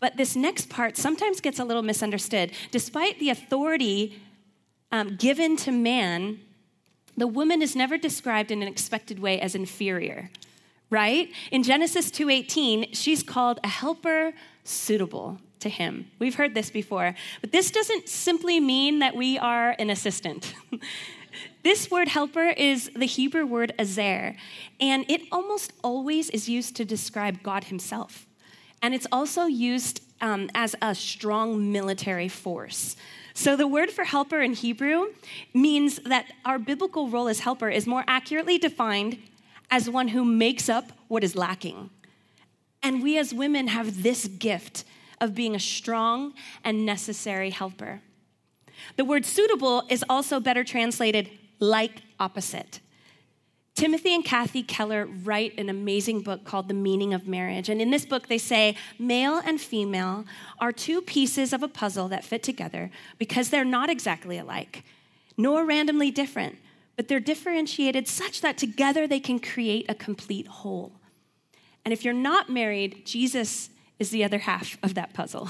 But 0.01 0.17
this 0.17 0.37
next 0.37 0.69
part 0.69 0.97
sometimes 0.97 1.41
gets 1.41 1.59
a 1.59 1.65
little 1.65 1.83
misunderstood. 1.83 2.53
Despite 2.71 3.19
the 3.19 3.31
authority 3.31 4.21
um, 4.93 5.17
given 5.17 5.57
to 5.59 5.73
man, 5.73 6.41
the 7.17 7.27
woman 7.27 7.63
is 7.63 7.75
never 7.75 7.97
described 7.97 8.51
in 8.51 8.63
an 8.63 8.69
expected 8.69 9.19
way 9.19 9.41
as 9.41 9.55
inferior 9.55 10.31
right 10.91 11.33
in 11.51 11.63
genesis 11.63 12.11
2.18 12.11 12.89
she's 12.93 13.23
called 13.23 13.59
a 13.65 13.69
helper 13.69 14.33
suitable 14.67 15.39
to 15.61 15.69
him 15.69 16.11
we've 16.19 16.35
heard 16.35 16.55
this 16.55 16.71
before 16.71 17.15
but 17.41 17.53
this 17.53 17.71
doesn't 17.71 18.09
simply 18.09 18.61
mean 18.61 18.99
that 18.99 19.17
we 19.17 19.39
are 19.39 19.75
an 19.79 19.91
assistant 19.91 20.55
This 21.63 21.91
word 21.91 22.09
helper 22.09 22.49
is 22.49 22.91
the 22.95 23.07
Hebrew 23.07 23.45
word 23.45 23.75
ezer, 23.79 24.37
and 24.81 25.05
it 25.09 25.23
almost 25.33 25.73
always 25.83 26.31
is 26.31 26.49
used 26.49 26.77
to 26.77 26.85
describe 26.85 27.43
God 27.43 27.65
Himself. 27.65 28.27
And 28.83 28.95
it's 28.95 29.07
also 29.11 29.47
used 29.47 30.03
um, 30.21 30.49
as 30.55 30.77
a 30.81 30.95
strong 30.95 31.73
military 31.73 32.29
force. 32.29 32.97
So 33.35 33.57
the 33.57 33.67
word 33.67 33.91
for 33.91 34.05
helper 34.05 34.41
in 34.41 34.55
Hebrew 34.55 35.09
means 35.53 35.97
that 36.05 36.33
our 36.45 36.59
biblical 36.59 37.09
role 37.09 37.29
as 37.29 37.41
helper 37.41 37.69
is 37.69 37.87
more 37.87 38.05
accurately 38.07 38.59
defined 38.59 39.19
as 39.71 39.91
one 39.91 40.09
who 40.09 40.25
makes 40.25 40.69
up 40.69 40.93
what 41.09 41.25
is 41.25 41.35
lacking. 41.35 41.91
And 42.87 43.03
we 43.03 43.19
as 43.19 43.35
women 43.35 43.67
have 43.67 44.05
this 44.05 44.29
gift 44.29 44.85
of 45.21 45.35
being 45.35 45.57
a 45.57 45.59
strong 45.59 46.35
and 46.63 46.87
necessary 46.87 47.51
helper. 47.51 48.01
The 48.95 49.05
word 49.05 49.27
suitable 49.27 49.83
is 49.89 50.05
also 50.09 50.39
better 50.39 50.63
translated 50.63 51.29
like 51.59 52.03
opposite. 52.21 52.79
Timothy 53.75 54.15
and 54.15 54.25
Kathy 54.25 54.63
Keller 54.63 55.05
write 55.05 55.59
an 55.59 55.69
amazing 55.69 56.21
book 56.21 56.45
called 56.45 56.69
The 56.69 56.75
Meaning 56.75 57.13
of 57.13 57.27
Marriage. 57.27 57.69
And 57.69 57.83
in 57.83 57.91
this 57.91 58.05
book, 58.05 58.29
they 58.29 58.39
say 58.39 58.77
male 59.01 59.43
and 59.45 59.61
female 59.61 60.25
are 60.61 60.71
two 60.71 61.03
pieces 61.03 61.53
of 61.53 61.65
a 61.65 61.69
puzzle 61.69 62.07
that 62.11 62.25
fit 62.25 62.45
together 62.45 62.93
because 63.19 63.51
they're 63.51 63.65
not 63.65 63.91
exactly 63.91 64.39
alike, 64.39 64.85
nor 65.37 65.65
randomly 65.65 66.13
different, 66.13 66.55
but 66.95 67.09
they're 67.09 67.19
differentiated 67.19 68.07
such 68.07 68.43
that 68.43 68.57
together 68.57 69.09
they 69.09 69.19
can 69.19 69.41
create 69.41 69.87
a 69.89 69.95
complete 69.97 70.47
whole. 70.47 70.93
And 71.87 71.93
if 71.93 72.05
you're 72.05 72.15
not 72.15 72.51
married, 72.51 73.07
Jesus 73.07 73.71
is 74.01 74.11
the 74.11 74.25
other 74.25 74.39
half 74.39 74.77
of 74.83 74.95
that 74.95 75.15
puzzle. 75.15 75.49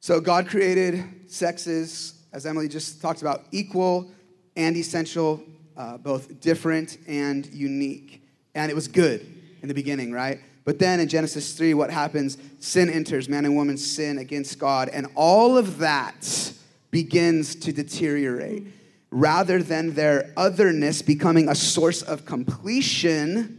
So, 0.00 0.22
God 0.22 0.48
created 0.48 1.04
sexes, 1.26 2.14
as 2.32 2.46
Emily 2.46 2.66
just 2.66 3.02
talked 3.02 3.20
about, 3.20 3.44
equal 3.52 4.10
and 4.56 4.74
essential, 4.74 5.42
uh, 5.76 5.98
both 5.98 6.40
different 6.40 6.96
and 7.06 7.44
unique. 7.52 8.22
And 8.54 8.70
it 8.70 8.74
was 8.74 8.88
good 8.88 9.26
in 9.60 9.68
the 9.68 9.74
beginning, 9.74 10.12
right? 10.12 10.40
But 10.64 10.78
then 10.78 10.98
in 10.98 11.08
Genesis 11.08 11.52
3, 11.52 11.74
what 11.74 11.90
happens? 11.90 12.38
Sin 12.58 12.88
enters, 12.88 13.28
man 13.28 13.44
and 13.44 13.54
woman 13.54 13.76
sin 13.76 14.16
against 14.16 14.58
God, 14.58 14.88
and 14.88 15.08
all 15.14 15.58
of 15.58 15.76
that 15.76 16.54
begins 16.90 17.54
to 17.56 17.70
deteriorate. 17.70 18.66
Rather 19.10 19.62
than 19.62 19.92
their 19.92 20.32
otherness 20.38 21.02
becoming 21.02 21.50
a 21.50 21.54
source 21.54 22.00
of 22.00 22.24
completion 22.24 23.57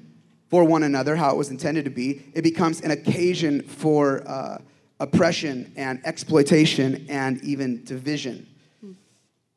for 0.49 0.63
one 0.63 0.83
another, 0.83 1.15
how 1.15 1.31
it 1.31 1.37
was 1.37 1.49
intended 1.49 1.85
to 1.85 1.91
be, 1.91 2.23
it 2.33 2.41
becomes 2.41 2.81
an 2.81 2.91
occasion 2.91 3.61
for 3.61 4.27
uh, 4.27 4.57
oppression 4.99 5.71
and 5.75 6.01
exploitation 6.05 7.05
and 7.09 7.43
even 7.43 7.83
division. 7.85 8.47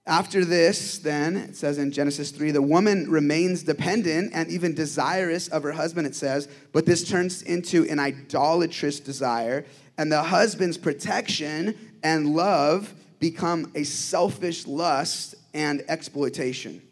After 0.04 0.44
this, 0.44 0.98
then, 0.98 1.36
it 1.36 1.56
says 1.56 1.78
in 1.78 1.92
Genesis 1.92 2.32
3, 2.32 2.50
the 2.50 2.60
woman 2.60 3.08
remains 3.08 3.62
dependent 3.62 4.32
and 4.34 4.50
even 4.50 4.74
desirous 4.74 5.46
of 5.48 5.62
her 5.62 5.72
husband, 5.72 6.08
it 6.08 6.16
says, 6.16 6.48
but 6.72 6.86
this 6.86 7.08
turns 7.08 7.42
into 7.42 7.88
an 7.88 8.00
idolatrous 8.00 8.98
desire, 8.98 9.64
and 9.96 10.10
the 10.10 10.24
husband's 10.24 10.76
protection 10.76 11.92
and 12.02 12.34
love 12.34 12.92
become 13.20 13.70
a 13.76 13.84
selfish 13.84 14.66
lust 14.66 15.36
and 15.54 15.84
exploitation. 15.88 16.82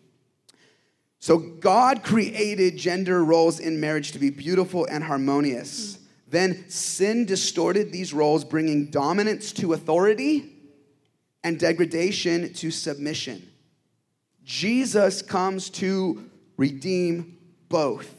So, 1.20 1.38
God 1.38 2.02
created 2.02 2.78
gender 2.78 3.22
roles 3.22 3.60
in 3.60 3.78
marriage 3.78 4.12
to 4.12 4.18
be 4.18 4.30
beautiful 4.30 4.86
and 4.86 5.04
harmonious. 5.04 5.98
Then 6.28 6.68
sin 6.70 7.26
distorted 7.26 7.92
these 7.92 8.14
roles, 8.14 8.42
bringing 8.42 8.86
dominance 8.86 9.52
to 9.52 9.74
authority 9.74 10.50
and 11.44 11.60
degradation 11.60 12.52
to 12.54 12.70
submission. 12.70 13.46
Jesus 14.44 15.20
comes 15.20 15.68
to 15.70 16.24
redeem 16.56 17.36
both. 17.68 18.14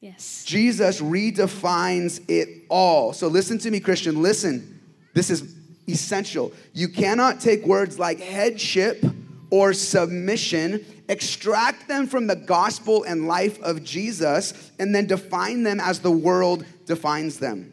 Yes. 0.00 0.44
Jesus 0.44 1.00
redefines 1.00 2.20
it 2.28 2.64
all. 2.68 3.12
So 3.12 3.28
listen 3.28 3.58
to 3.58 3.70
me, 3.70 3.80
Christian. 3.80 4.22
Listen. 4.22 4.80
This 5.14 5.28
is 5.28 5.54
essential. 5.88 6.52
You 6.72 6.88
cannot 6.88 7.40
take 7.40 7.66
words 7.66 7.98
like 7.98 8.18
headship 8.20 9.04
or 9.52 9.74
submission, 9.74 10.82
extract 11.10 11.86
them 11.86 12.06
from 12.06 12.26
the 12.26 12.34
gospel 12.34 13.04
and 13.04 13.28
life 13.28 13.60
of 13.60 13.84
Jesus, 13.84 14.72
and 14.78 14.94
then 14.94 15.06
define 15.06 15.62
them 15.62 15.78
as 15.78 16.00
the 16.00 16.10
world 16.10 16.64
defines 16.86 17.38
them. 17.38 17.70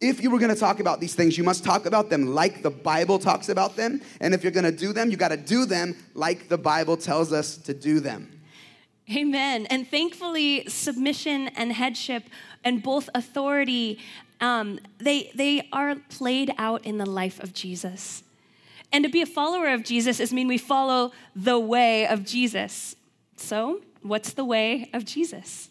If 0.00 0.22
you 0.22 0.30
were 0.30 0.38
to 0.54 0.60
talk 0.60 0.78
about 0.78 1.00
these 1.00 1.16
things, 1.16 1.36
you 1.36 1.42
must 1.42 1.64
talk 1.64 1.84
about 1.84 2.10
them 2.10 2.26
like 2.26 2.62
the 2.62 2.70
Bible 2.70 3.18
talks 3.18 3.48
about 3.48 3.74
them. 3.74 4.02
And 4.20 4.34
if 4.34 4.44
you're 4.44 4.52
to 4.52 4.70
do 4.70 4.92
them, 4.92 5.10
you 5.10 5.16
got 5.16 5.30
to 5.30 5.36
do 5.36 5.66
them 5.66 5.96
like 6.14 6.48
the 6.48 6.58
Bible 6.58 6.96
tells 6.96 7.32
us 7.32 7.56
to 7.56 7.74
do 7.74 7.98
them. 7.98 8.40
Amen. 9.10 9.66
And 9.66 9.88
thankfully, 9.88 10.68
submission 10.68 11.48
and 11.56 11.72
headship 11.72 12.22
and 12.62 12.84
both 12.84 13.10
authority, 13.16 13.98
um, 14.40 14.78
they, 14.98 15.32
they 15.34 15.68
are 15.72 15.96
played 16.08 16.54
out 16.56 16.86
in 16.86 16.98
the 16.98 17.06
life 17.06 17.40
of 17.40 17.52
Jesus. 17.52 18.22
And 18.96 19.04
to 19.04 19.10
be 19.10 19.20
a 19.20 19.26
follower 19.26 19.74
of 19.74 19.84
Jesus 19.84 20.20
is 20.20 20.32
mean 20.32 20.48
we 20.48 20.56
follow 20.56 21.12
the 21.34 21.60
way 21.60 22.06
of 22.06 22.24
Jesus. 22.24 22.96
So, 23.36 23.82
what's 24.00 24.32
the 24.32 24.42
way 24.42 24.88
of 24.94 25.04
Jesus? 25.04 25.68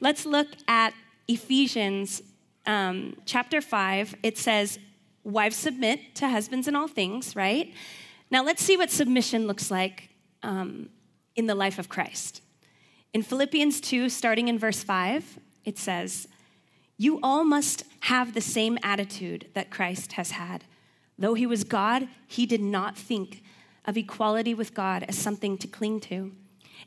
Let's 0.00 0.26
look 0.26 0.48
at 0.66 0.92
Ephesians 1.28 2.20
um, 2.66 3.16
chapter 3.26 3.60
5, 3.60 4.16
it 4.24 4.36
says, 4.38 4.80
Wives 5.22 5.54
submit 5.54 6.16
to 6.16 6.28
husbands 6.28 6.66
in 6.66 6.74
all 6.74 6.88
things, 6.88 7.36
right? 7.36 7.72
Now 8.28 8.42
let's 8.42 8.64
see 8.64 8.76
what 8.76 8.90
submission 8.90 9.46
looks 9.46 9.70
like 9.70 10.08
um, 10.42 10.88
in 11.36 11.46
the 11.46 11.54
life 11.54 11.78
of 11.78 11.88
Christ. 11.88 12.42
In 13.12 13.22
Philippians 13.22 13.80
2, 13.82 14.08
starting 14.08 14.48
in 14.48 14.58
verse 14.58 14.82
5, 14.82 15.38
it 15.64 15.78
says, 15.78 16.26
You 16.96 17.20
all 17.22 17.44
must 17.44 17.84
have 18.00 18.34
the 18.34 18.40
same 18.40 18.80
attitude 18.82 19.46
that 19.54 19.70
Christ 19.70 20.14
has 20.14 20.32
had. 20.32 20.64
Though 21.18 21.34
he 21.34 21.46
was 21.46 21.64
God, 21.64 22.08
he 22.26 22.46
did 22.46 22.60
not 22.60 22.96
think 22.96 23.42
of 23.84 23.96
equality 23.96 24.54
with 24.54 24.74
God 24.74 25.04
as 25.04 25.16
something 25.16 25.58
to 25.58 25.66
cling 25.66 26.00
to. 26.00 26.32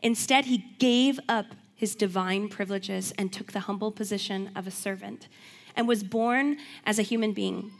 Instead, 0.01 0.46
he 0.46 0.75
gave 0.79 1.19
up 1.29 1.48
his 1.75 1.96
divine 1.96 2.50
privileges 2.50 3.13
and 3.17 3.31
took 3.31 3.51
the 3.51 3.62
humble 3.62 3.91
position 3.91 4.51
of 4.55 4.67
a 4.67 4.72
servant 4.72 5.27
and 5.75 5.88
was 5.88 6.03
born 6.03 6.57
as 6.86 6.98
a 6.98 7.03
human 7.03 7.34
being. 7.34 7.72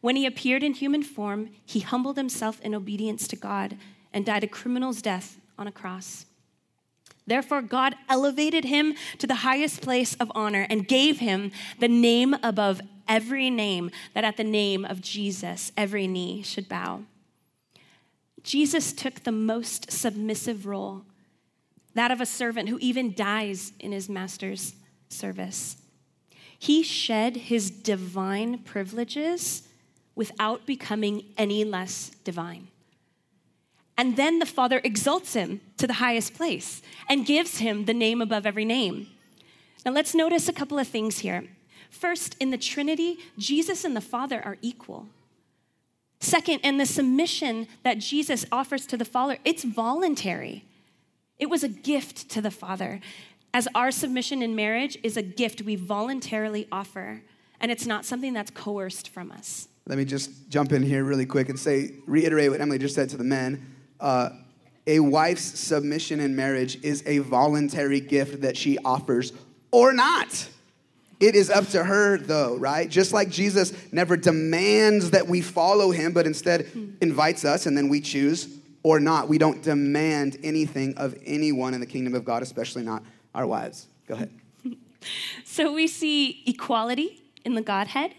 When 0.00 0.16
he 0.16 0.26
appeared 0.26 0.62
in 0.62 0.74
human 0.74 1.02
form, 1.02 1.50
he 1.64 1.80
humbled 1.80 2.16
himself 2.16 2.60
in 2.60 2.74
obedience 2.74 3.26
to 3.28 3.36
God 3.36 3.76
and 4.12 4.26
died 4.26 4.44
a 4.44 4.48
criminal's 4.48 5.02
death 5.02 5.38
on 5.58 5.66
a 5.66 5.72
cross. 5.72 6.26
Therefore, 7.28 7.62
God 7.62 7.94
elevated 8.08 8.64
him 8.64 8.94
to 9.18 9.26
the 9.26 9.36
highest 9.36 9.82
place 9.82 10.14
of 10.14 10.32
honor 10.34 10.66
and 10.68 10.88
gave 10.88 11.18
him 11.18 11.52
the 11.78 11.88
name 11.88 12.34
above 12.42 12.80
every 13.06 13.50
name, 13.50 13.90
that 14.14 14.24
at 14.24 14.36
the 14.36 14.44
name 14.44 14.84
of 14.84 15.00
Jesus, 15.00 15.70
every 15.76 16.06
knee 16.06 16.42
should 16.42 16.68
bow. 16.68 17.02
Jesus 18.42 18.92
took 18.92 19.24
the 19.24 19.32
most 19.32 19.90
submissive 19.90 20.66
role, 20.66 21.02
that 21.94 22.10
of 22.10 22.20
a 22.20 22.26
servant 22.26 22.68
who 22.68 22.78
even 22.78 23.14
dies 23.14 23.72
in 23.78 23.92
his 23.92 24.08
master's 24.08 24.74
service. 25.08 25.76
He 26.58 26.82
shed 26.82 27.36
his 27.36 27.70
divine 27.70 28.58
privileges 28.58 29.68
without 30.14 30.66
becoming 30.66 31.24
any 31.36 31.64
less 31.64 32.10
divine. 32.24 32.68
And 33.98 34.16
then 34.16 34.38
the 34.38 34.46
Father 34.46 34.80
exalts 34.84 35.34
him 35.34 35.60
to 35.76 35.86
the 35.86 35.94
highest 35.94 36.32
place 36.34 36.80
and 37.08 37.26
gives 37.26 37.58
him 37.58 37.84
the 37.84 37.92
name 37.92 38.22
above 38.22 38.46
every 38.46 38.64
name. 38.64 39.08
Now 39.84 39.92
let's 39.92 40.14
notice 40.14 40.48
a 40.48 40.52
couple 40.52 40.78
of 40.78 40.88
things 40.88 41.18
here. 41.18 41.44
First, 41.90 42.36
in 42.38 42.50
the 42.50 42.58
Trinity, 42.58 43.18
Jesus 43.36 43.84
and 43.84 43.96
the 43.96 44.00
Father 44.00 44.40
are 44.44 44.56
equal. 44.62 45.06
Second, 46.20 46.60
in 46.60 46.78
the 46.78 46.86
submission 46.86 47.66
that 47.82 47.98
Jesus 47.98 48.46
offers 48.50 48.86
to 48.86 48.96
the 48.96 49.04
Father, 49.04 49.38
it's 49.44 49.64
voluntary. 49.64 50.64
It 51.38 51.50
was 51.50 51.62
a 51.62 51.68
gift 51.68 52.28
to 52.30 52.40
the 52.40 52.50
Father 52.50 53.00
as 53.54 53.66
our 53.74 53.90
submission 53.90 54.42
in 54.42 54.54
marriage 54.54 54.98
is 55.02 55.16
a 55.16 55.22
gift 55.22 55.62
we 55.62 55.74
voluntarily 55.74 56.68
offer, 56.70 57.22
and 57.60 57.72
it's 57.72 57.86
not 57.86 58.04
something 58.04 58.32
that's 58.32 58.50
coerced 58.50 59.08
from 59.08 59.32
us. 59.32 59.68
Let 59.86 59.98
me 59.98 60.04
just 60.04 60.48
jump 60.50 60.72
in 60.72 60.82
here 60.82 61.02
really 61.02 61.26
quick 61.26 61.48
and 61.48 61.58
say, 61.58 61.94
reiterate 62.06 62.50
what 62.50 62.60
Emily 62.60 62.78
just 62.78 62.94
said 62.94 63.08
to 63.10 63.16
the 63.16 63.24
men. 63.24 63.77
Uh, 64.00 64.30
a 64.86 65.00
wife's 65.00 65.42
submission 65.42 66.18
in 66.18 66.34
marriage 66.34 66.82
is 66.82 67.02
a 67.06 67.18
voluntary 67.18 68.00
gift 68.00 68.40
that 68.40 68.56
she 68.56 68.78
offers 68.78 69.32
or 69.70 69.92
not. 69.92 70.48
It 71.20 71.34
is 71.34 71.50
up 71.50 71.66
to 71.68 71.84
her, 71.84 72.16
though, 72.16 72.56
right? 72.56 72.88
Just 72.88 73.12
like 73.12 73.28
Jesus 73.28 73.72
never 73.92 74.16
demands 74.16 75.10
that 75.10 75.26
we 75.26 75.40
follow 75.40 75.90
him, 75.90 76.12
but 76.12 76.26
instead 76.26 76.70
invites 77.00 77.44
us 77.44 77.66
and 77.66 77.76
then 77.76 77.88
we 77.88 78.00
choose 78.00 78.48
or 78.82 79.00
not. 79.00 79.28
We 79.28 79.36
don't 79.36 79.62
demand 79.62 80.38
anything 80.42 80.96
of 80.96 81.16
anyone 81.26 81.74
in 81.74 81.80
the 81.80 81.86
kingdom 81.86 82.14
of 82.14 82.24
God, 82.24 82.42
especially 82.42 82.82
not 82.82 83.02
our 83.34 83.46
wives. 83.46 83.88
Go 84.06 84.14
ahead. 84.14 84.30
so 85.44 85.72
we 85.72 85.86
see 85.86 86.42
equality 86.46 87.22
in 87.44 87.54
the 87.54 87.62
Godhead, 87.62 88.14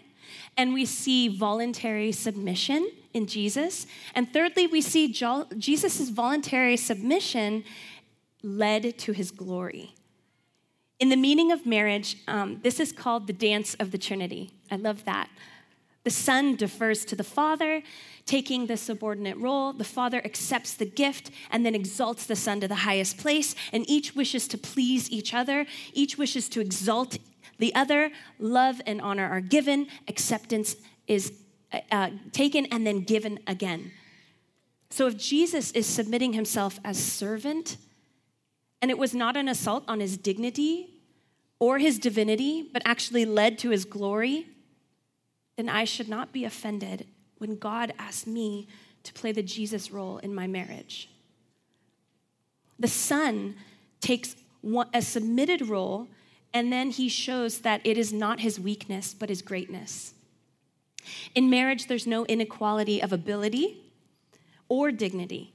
and 0.56 0.74
we 0.74 0.84
see 0.84 1.28
voluntary 1.28 2.12
submission 2.12 2.90
in 3.12 3.26
Jesus. 3.26 3.86
And 4.14 4.32
thirdly, 4.32 4.66
we 4.66 4.80
see 4.80 5.08
Jesus' 5.08 6.08
voluntary 6.10 6.76
submission 6.76 7.64
led 8.42 8.98
to 8.98 9.12
his 9.12 9.30
glory. 9.30 9.94
In 10.98 11.08
the 11.08 11.16
meaning 11.16 11.50
of 11.50 11.64
marriage, 11.64 12.16
um, 12.28 12.60
this 12.62 12.78
is 12.78 12.92
called 12.92 13.26
the 13.26 13.32
dance 13.32 13.74
of 13.74 13.90
the 13.90 13.98
Trinity. 13.98 14.50
I 14.70 14.76
love 14.76 15.04
that. 15.04 15.28
The 16.04 16.10
Son 16.10 16.56
defers 16.56 17.04
to 17.06 17.16
the 17.16 17.24
Father, 17.24 17.82
taking 18.24 18.66
the 18.66 18.76
subordinate 18.76 19.36
role. 19.36 19.72
The 19.72 19.84
Father 19.84 20.22
accepts 20.24 20.74
the 20.74 20.86
gift 20.86 21.30
and 21.50 21.64
then 21.64 21.74
exalts 21.74 22.24
the 22.24 22.36
Son 22.36 22.60
to 22.60 22.68
the 22.68 22.74
highest 22.74 23.18
place, 23.18 23.54
and 23.72 23.88
each 23.88 24.14
wishes 24.14 24.48
to 24.48 24.58
please 24.58 25.10
each 25.10 25.34
other. 25.34 25.66
Each 25.92 26.16
wishes 26.16 26.48
to 26.50 26.60
exalt 26.60 27.18
the 27.58 27.74
other. 27.74 28.10
Love 28.38 28.80
and 28.86 29.00
honor 29.00 29.28
are 29.28 29.42
given, 29.42 29.88
acceptance 30.08 30.76
is 31.06 31.32
uh, 31.90 32.10
taken 32.32 32.66
and 32.66 32.86
then 32.86 33.00
given 33.00 33.38
again. 33.46 33.92
So 34.90 35.06
if 35.06 35.16
Jesus 35.16 35.70
is 35.72 35.86
submitting 35.86 36.32
himself 36.32 36.80
as 36.84 36.98
servant, 36.98 37.76
and 38.82 38.90
it 38.90 38.98
was 38.98 39.14
not 39.14 39.36
an 39.36 39.48
assault 39.48 39.84
on 39.86 40.00
his 40.00 40.16
dignity 40.16 40.88
or 41.58 41.78
his 41.78 41.98
divinity, 41.98 42.68
but 42.72 42.82
actually 42.84 43.24
led 43.24 43.58
to 43.58 43.70
his 43.70 43.84
glory, 43.84 44.46
then 45.56 45.68
I 45.68 45.84
should 45.84 46.08
not 46.08 46.32
be 46.32 46.44
offended 46.44 47.06
when 47.38 47.56
God 47.56 47.92
asks 47.98 48.26
me 48.26 48.66
to 49.02 49.12
play 49.12 49.32
the 49.32 49.42
Jesus 49.42 49.90
role 49.90 50.18
in 50.18 50.34
my 50.34 50.46
marriage. 50.46 51.08
The 52.78 52.88
son 52.88 53.56
takes 54.00 54.36
a 54.94 55.02
submitted 55.02 55.68
role 55.68 56.08
and 56.52 56.72
then 56.72 56.90
he 56.90 57.08
shows 57.08 57.60
that 57.60 57.80
it 57.84 57.96
is 57.96 58.12
not 58.12 58.40
his 58.40 58.58
weakness, 58.58 59.14
but 59.14 59.28
his 59.28 59.42
greatness. 59.42 60.14
In 61.34 61.50
marriage, 61.50 61.86
there's 61.86 62.06
no 62.06 62.24
inequality 62.26 63.02
of 63.02 63.12
ability 63.12 63.78
or 64.68 64.90
dignity. 64.92 65.52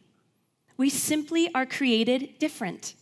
We 0.78 0.90
simply 0.90 1.50
are 1.54 1.66
created 1.66 2.38
different. 2.40 2.96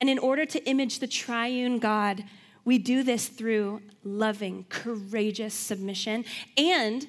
And 0.00 0.08
in 0.08 0.18
order 0.18 0.44
to 0.46 0.64
image 0.64 0.98
the 0.98 1.06
triune 1.06 1.78
God, 1.78 2.24
we 2.64 2.78
do 2.78 3.02
this 3.02 3.28
through 3.28 3.82
loving, 4.04 4.66
courageous 4.68 5.54
submission 5.54 6.24
and 6.56 7.06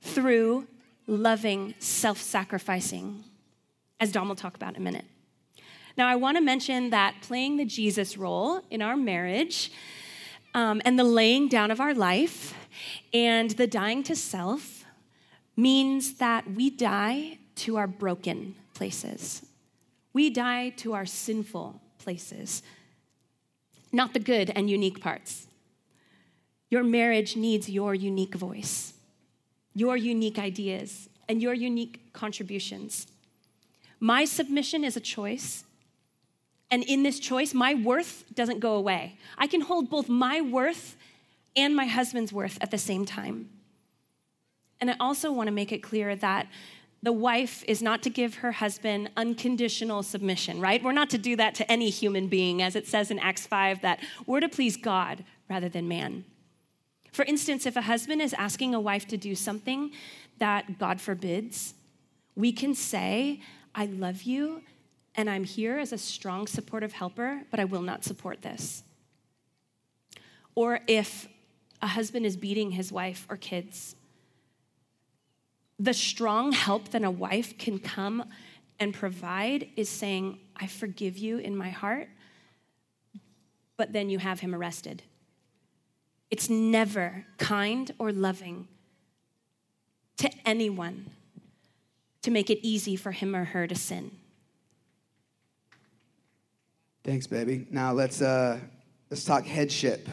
through 0.00 0.66
loving, 1.06 1.74
self 1.78 2.18
sacrificing, 2.18 3.24
as 4.00 4.12
Dom 4.12 4.28
will 4.28 4.36
talk 4.36 4.54
about 4.54 4.76
in 4.76 4.82
a 4.82 4.84
minute. 4.84 5.04
Now, 5.96 6.08
I 6.08 6.16
want 6.16 6.36
to 6.36 6.42
mention 6.42 6.90
that 6.90 7.16
playing 7.22 7.58
the 7.58 7.64
Jesus 7.64 8.16
role 8.16 8.62
in 8.70 8.80
our 8.80 8.96
marriage 8.96 9.70
um, 10.54 10.82
and 10.84 10.98
the 10.98 11.04
laying 11.04 11.48
down 11.48 11.70
of 11.70 11.80
our 11.80 11.94
life 11.94 12.54
and 13.12 13.50
the 13.52 13.66
dying 13.66 14.02
to 14.04 14.16
self 14.16 14.84
means 15.56 16.14
that 16.14 16.50
we 16.52 16.70
die 16.70 17.38
to 17.54 17.76
our 17.76 17.86
broken 17.86 18.54
places. 18.74 19.44
We 20.12 20.30
die 20.30 20.70
to 20.78 20.94
our 20.94 21.06
sinful 21.06 21.80
places, 21.98 22.62
not 23.92 24.12
the 24.12 24.20
good 24.20 24.50
and 24.50 24.68
unique 24.68 25.00
parts. 25.00 25.46
Your 26.70 26.82
marriage 26.82 27.36
needs 27.36 27.68
your 27.68 27.94
unique 27.94 28.34
voice, 28.34 28.94
your 29.74 29.96
unique 29.96 30.38
ideas, 30.38 31.08
and 31.28 31.40
your 31.40 31.54
unique 31.54 32.12
contributions. 32.12 33.06
My 34.00 34.24
submission 34.24 34.82
is 34.84 34.96
a 34.96 35.00
choice. 35.00 35.64
And 36.72 36.82
in 36.84 37.02
this 37.02 37.20
choice, 37.20 37.52
my 37.52 37.74
worth 37.74 38.24
doesn't 38.34 38.60
go 38.60 38.76
away. 38.76 39.18
I 39.36 39.46
can 39.46 39.60
hold 39.60 39.90
both 39.90 40.08
my 40.08 40.40
worth 40.40 40.96
and 41.54 41.76
my 41.76 41.84
husband's 41.84 42.32
worth 42.32 42.56
at 42.62 42.70
the 42.70 42.78
same 42.78 43.04
time. 43.04 43.50
And 44.80 44.90
I 44.90 44.96
also 44.98 45.30
want 45.30 45.48
to 45.48 45.52
make 45.52 45.70
it 45.70 45.82
clear 45.82 46.16
that 46.16 46.46
the 47.02 47.12
wife 47.12 47.62
is 47.68 47.82
not 47.82 48.02
to 48.04 48.10
give 48.10 48.36
her 48.36 48.52
husband 48.52 49.10
unconditional 49.18 50.02
submission, 50.02 50.60
right? 50.60 50.82
We're 50.82 50.92
not 50.92 51.10
to 51.10 51.18
do 51.18 51.36
that 51.36 51.54
to 51.56 51.70
any 51.70 51.90
human 51.90 52.28
being, 52.28 52.62
as 52.62 52.74
it 52.74 52.86
says 52.88 53.10
in 53.10 53.18
Acts 53.18 53.46
5, 53.46 53.82
that 53.82 54.00
we're 54.24 54.40
to 54.40 54.48
please 54.48 54.78
God 54.78 55.24
rather 55.50 55.68
than 55.68 55.88
man. 55.88 56.24
For 57.12 57.26
instance, 57.26 57.66
if 57.66 57.76
a 57.76 57.82
husband 57.82 58.22
is 58.22 58.32
asking 58.32 58.74
a 58.74 58.80
wife 58.80 59.06
to 59.08 59.18
do 59.18 59.34
something 59.34 59.90
that 60.38 60.78
God 60.78 61.02
forbids, 61.02 61.74
we 62.34 62.50
can 62.50 62.74
say, 62.74 63.40
I 63.74 63.84
love 63.84 64.22
you 64.22 64.62
and 65.14 65.28
I'm 65.28 65.44
here 65.44 65.78
as 65.78 65.92
a 65.92 65.98
strong, 65.98 66.46
supportive 66.46 66.92
helper, 66.92 67.42
but 67.50 67.60
I 67.60 67.64
will 67.64 67.82
not 67.82 68.04
support 68.04 68.42
this. 68.42 68.82
Or 70.54 70.80
if 70.86 71.28
a 71.80 71.86
husband 71.88 72.26
is 72.26 72.36
beating 72.36 72.72
his 72.72 72.90
wife 72.92 73.26
or 73.28 73.36
kids, 73.36 73.96
the 75.78 75.94
strong 75.94 76.52
help 76.52 76.90
that 76.90 77.04
a 77.04 77.10
wife 77.10 77.58
can 77.58 77.78
come 77.78 78.24
and 78.78 78.94
provide 78.94 79.68
is 79.76 79.88
saying, 79.88 80.38
I 80.56 80.66
forgive 80.66 81.18
you 81.18 81.38
in 81.38 81.56
my 81.56 81.70
heart, 81.70 82.08
but 83.76 83.92
then 83.92 84.08
you 84.08 84.18
have 84.18 84.40
him 84.40 84.54
arrested. 84.54 85.02
It's 86.30 86.48
never 86.48 87.26
kind 87.36 87.90
or 87.98 88.12
loving 88.12 88.68
to 90.18 90.30
anyone 90.46 91.10
to 92.22 92.30
make 92.30 92.48
it 92.48 92.60
easy 92.62 92.96
for 92.96 93.12
him 93.12 93.34
or 93.34 93.44
her 93.44 93.66
to 93.66 93.74
sin. 93.74 94.12
Thanks, 97.04 97.26
baby. 97.26 97.66
Now 97.70 97.92
let's 97.92 98.22
uh, 98.22 98.60
let's 99.10 99.24
talk 99.24 99.44
headship. 99.44 100.08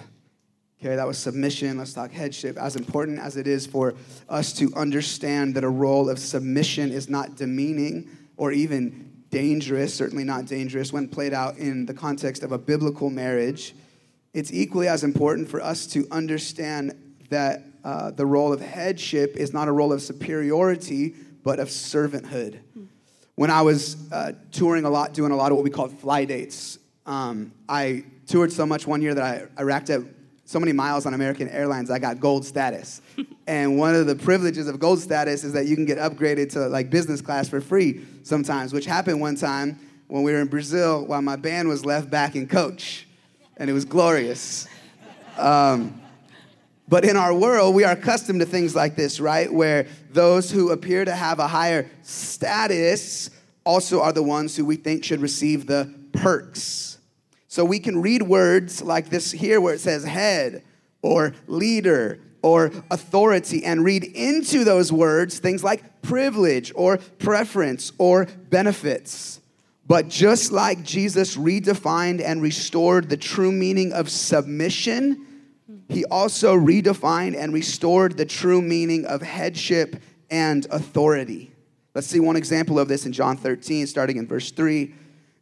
Okay, 0.82 0.96
that 0.96 1.06
was 1.06 1.18
submission. 1.18 1.78
Let's 1.78 1.94
talk 1.94 2.12
headship. 2.12 2.58
As 2.58 2.76
important 2.76 3.20
as 3.20 3.38
it 3.38 3.48
is 3.48 3.68
for 3.68 3.94
us 4.28 4.54
to 4.54 4.74
understand 4.76 5.54
that 5.56 5.64
a 5.64 5.70
role 5.70 6.10
of 6.10 6.18
submission 6.18 6.92
is 6.92 7.10
not 7.10 7.36
demeaning 7.36 8.10
or 8.38 8.52
even 8.52 9.24
dangerous, 9.30 9.94
certainly 9.94 10.24
not 10.24 10.46
dangerous 10.46 10.92
when 10.92 11.08
played 11.08 11.34
out 11.34 11.58
in 11.58 11.86
the 11.86 11.94
context 11.94 12.42
of 12.42 12.52
a 12.52 12.58
biblical 12.58 13.12
marriage, 13.12 13.76
it's 14.34 14.52
equally 14.52 14.88
as 14.88 15.04
important 15.04 15.48
for 15.48 15.62
us 15.62 15.86
to 15.88 16.08
understand 16.10 16.94
that 17.30 17.62
uh, 17.84 18.10
the 18.12 18.26
role 18.26 18.52
of 18.52 18.62
headship 18.62 19.36
is 19.36 19.54
not 19.54 19.68
a 19.68 19.72
role 19.72 19.94
of 19.94 20.02
superiority, 20.02 21.14
but 21.44 21.60
of 21.60 21.68
servanthood. 21.68 22.60
When 23.36 23.52
I 23.52 23.62
was 23.62 24.12
uh, 24.12 24.34
touring 24.52 24.86
a 24.86 24.90
lot, 24.90 25.14
doing 25.14 25.32
a 25.32 25.36
lot 25.36 25.52
of 25.52 25.58
what 25.58 25.64
we 25.64 25.70
called 25.70 25.98
fly 26.00 26.26
dates, 26.26 26.79
um, 27.10 27.52
I 27.68 28.06
toured 28.28 28.54
so 28.54 28.68
much 28.68 28.86
one 28.86 29.02
year 29.02 29.16
that 29.16 29.24
I, 29.24 29.48
I 29.60 29.64
racked 29.64 29.90
up 29.90 30.04
so 30.46 30.60
many 30.60 30.72
miles 30.72 31.08
on 31.08 31.16
American 31.16 31.50
Airlines, 31.50 31.90
I 31.90 31.98
got 31.98 32.20
gold 32.20 32.46
status. 32.46 33.02
and 33.48 33.80
one 33.80 33.96
of 33.96 34.06
the 34.06 34.16
privileges 34.16 34.68
of 34.68 34.80
gold 34.80 35.00
status 35.00 35.44
is 35.44 35.54
that 35.54 35.66
you 35.66 35.76
can 35.76 35.86
get 35.86 35.98
upgraded 35.98 36.52
to 36.52 36.68
like 36.68 36.92
business 36.92 37.20
class 37.20 37.50
for 37.50 37.62
free 37.62 38.06
sometimes, 38.22 38.74
which 38.74 38.86
happened 38.86 39.20
one 39.20 39.36
time 39.36 39.80
when 40.08 40.22
we 40.22 40.32
were 40.32 40.40
in 40.40 40.48
Brazil 40.48 41.04
while 41.06 41.22
my 41.22 41.36
band 41.36 41.68
was 41.68 41.84
left 41.84 42.12
back 42.12 42.36
in 42.36 42.48
coach. 42.48 43.08
And 43.58 43.70
it 43.70 43.74
was 43.74 43.86
glorious. 43.86 44.68
Um, 45.38 46.00
but 46.88 47.06
in 47.06 47.18
our 47.18 47.34
world, 47.34 47.74
we 47.74 47.84
are 47.84 47.94
accustomed 47.94 48.40
to 48.40 48.46
things 48.46 48.76
like 48.76 48.96
this, 48.96 49.20
right? 49.20 49.52
Where 49.52 49.88
those 50.12 50.52
who 50.52 50.72
appear 50.72 51.06
to 51.06 51.16
have 51.16 51.40
a 51.40 51.48
higher 51.48 51.90
status 52.04 53.32
also 53.64 54.02
are 54.02 54.14
the 54.14 54.24
ones 54.24 54.56
who 54.56 54.64
we 54.64 54.76
think 54.76 55.04
should 55.04 55.22
receive 55.22 55.66
the 55.66 55.92
perks 56.14 56.89
so 57.50 57.66
we 57.66 57.80
can 57.80 58.00
read 58.00 58.22
words 58.22 58.82
like 58.82 59.10
this 59.10 59.32
here 59.32 59.60
where 59.60 59.74
it 59.74 59.80
says 59.80 60.04
head 60.04 60.64
or 61.02 61.34
leader 61.48 62.20
or 62.44 62.72
authority 62.92 63.66
and 63.66 63.84
read 63.84 64.04
into 64.04 64.64
those 64.64 64.94
words 64.94 65.40
things 65.40 65.64
like 65.64 66.04
privilege 66.04 66.72
or 66.76 66.98
preference 67.18 67.92
or 67.98 68.28
benefits. 68.52 69.42
But 69.88 70.10
just 70.10 70.52
like 70.52 70.84
Jesus 70.84 71.36
redefined 71.36 72.22
and 72.24 72.40
restored 72.40 73.10
the 73.10 73.18
true 73.18 73.52
meaning 73.52 73.94
of 73.94 74.10
submission, 74.12 75.26
he 75.90 76.06
also 76.06 76.56
redefined 76.56 77.36
and 77.36 77.52
restored 77.52 78.16
the 78.16 78.26
true 78.26 78.62
meaning 78.62 79.06
of 79.08 79.24
headship 79.24 79.96
and 80.30 80.68
authority. 80.70 81.52
Let's 81.96 82.06
see 82.06 82.20
one 82.20 82.36
example 82.36 82.78
of 82.78 82.88
this 82.88 83.08
in 83.08 83.12
John 83.12 83.38
13, 83.38 83.88
starting 83.88 84.18
in 84.18 84.28
verse 84.28 84.52
3. 84.52 84.94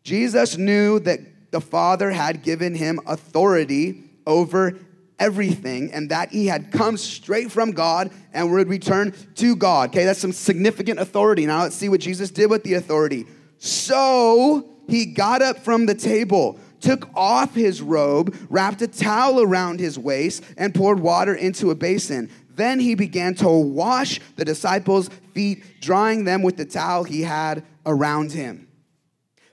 Jesus 0.03 0.57
knew 0.57 0.99
that 1.01 1.19
the 1.51 1.61
Father 1.61 2.11
had 2.11 2.43
given 2.43 2.75
him 2.75 2.99
authority 3.05 4.03
over 4.25 4.77
everything 5.19 5.91
and 5.93 6.11
that 6.11 6.29
he 6.29 6.47
had 6.47 6.71
come 6.71 6.97
straight 6.97 7.51
from 7.51 7.71
God 7.71 8.11
and 8.33 8.51
would 8.51 8.67
return 8.67 9.13
to 9.35 9.55
God. 9.55 9.89
Okay, 9.89 10.05
that's 10.05 10.19
some 10.19 10.31
significant 10.31 10.99
authority. 10.99 11.45
Now 11.45 11.63
let's 11.63 11.75
see 11.75 11.89
what 11.89 12.01
Jesus 12.01 12.29
did 12.29 12.49
with 12.49 12.63
the 12.63 12.75
authority. 12.75 13.25
So 13.57 14.69
he 14.87 15.05
got 15.05 15.41
up 15.41 15.59
from 15.59 15.85
the 15.85 15.95
table, 15.95 16.59
took 16.79 17.09
off 17.15 17.55
his 17.55 17.81
robe, 17.81 18.35
wrapped 18.49 18.81
a 18.81 18.87
towel 18.87 19.41
around 19.41 19.79
his 19.79 19.97
waist, 19.97 20.43
and 20.57 20.73
poured 20.73 20.99
water 20.99 21.33
into 21.33 21.71
a 21.71 21.75
basin. 21.75 22.29
Then 22.55 22.79
he 22.79 22.95
began 22.95 23.35
to 23.35 23.49
wash 23.49 24.19
the 24.35 24.45
disciples' 24.45 25.09
feet, 25.33 25.81
drying 25.81 26.23
them 26.23 26.41
with 26.41 26.57
the 26.57 26.65
towel 26.65 27.03
he 27.03 27.21
had 27.21 27.63
around 27.85 28.31
him. 28.31 28.66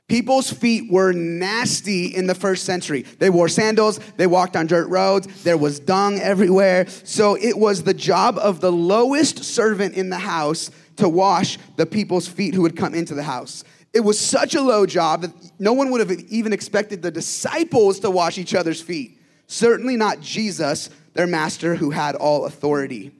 People's 0.07 0.53
feet 0.53 0.93
were 0.93 1.13
nasty 1.13 2.15
in 2.15 2.27
the 2.27 2.35
first 2.35 2.65
century. 2.65 3.03
They 3.03 3.31
wore 3.31 3.49
sandals, 3.49 3.99
they 4.17 4.27
walked 4.27 4.55
on 4.55 4.67
dirt 4.67 4.89
roads, 4.89 5.43
there 5.45 5.57
was 5.57 5.81
dung 5.81 6.19
everywhere. 6.19 6.87
So 6.89 7.37
it 7.37 7.57
was 7.57 7.83
the 7.83 7.95
job 7.95 8.37
of 8.39 8.61
the 8.61 8.71
lowest 8.71 9.43
servant 9.45 9.95
in 9.95 10.11
the 10.11 10.19
house 10.19 10.71
to 10.97 11.09
wash 11.09 11.59
the 11.77 11.87
people's 11.87 12.29
feet 12.29 12.55
who 12.55 12.63
would 12.63 12.77
come 12.77 12.95
into 12.95 13.15
the 13.15 13.23
house. 13.23 13.65
It 13.95 14.01
was 14.01 14.19
such 14.19 14.55
a 14.55 14.61
low 14.61 14.85
job 14.85 15.23
that 15.23 15.33
no 15.59 15.73
one 15.73 15.91
would 15.91 16.01
have 16.01 16.11
even 16.29 16.53
expected 16.53 17.01
the 17.01 17.11
disciples 17.11 18.01
to 18.01 18.11
wash 18.11 18.37
each 18.39 18.55
other's 18.55 18.83
feet. 18.83 19.19
Certainly 19.47 19.97
not 19.97 20.21
Jesus, 20.21 20.91
their 21.15 21.27
master 21.27 21.77
who 21.77 21.91
had 21.91 22.15
all 22.15 22.45
authority. 22.45 23.13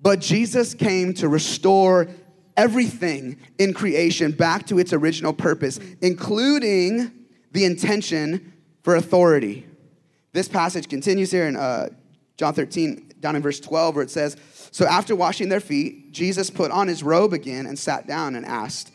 But 0.00 0.20
Jesus 0.20 0.74
came 0.74 1.12
to 1.14 1.28
restore 1.28 2.08
everything 2.56 3.38
in 3.58 3.74
creation 3.74 4.32
back 4.32 4.66
to 4.66 4.78
its 4.78 4.92
original 4.92 5.32
purpose, 5.32 5.78
including 6.00 7.10
the 7.52 7.64
intention 7.64 8.52
for 8.82 8.96
authority. 8.96 9.66
This 10.32 10.48
passage 10.48 10.88
continues 10.88 11.30
here 11.30 11.46
in 11.46 11.56
uh, 11.56 11.88
John 12.36 12.54
13, 12.54 13.12
down 13.20 13.36
in 13.36 13.42
verse 13.42 13.60
12, 13.60 13.94
where 13.94 14.04
it 14.04 14.10
says, 14.10 14.36
So 14.70 14.86
after 14.86 15.14
washing 15.14 15.48
their 15.48 15.60
feet, 15.60 16.12
Jesus 16.12 16.50
put 16.50 16.70
on 16.70 16.88
his 16.88 17.02
robe 17.02 17.32
again 17.32 17.66
and 17.66 17.78
sat 17.78 18.06
down 18.06 18.34
and 18.34 18.44
asked, 18.44 18.92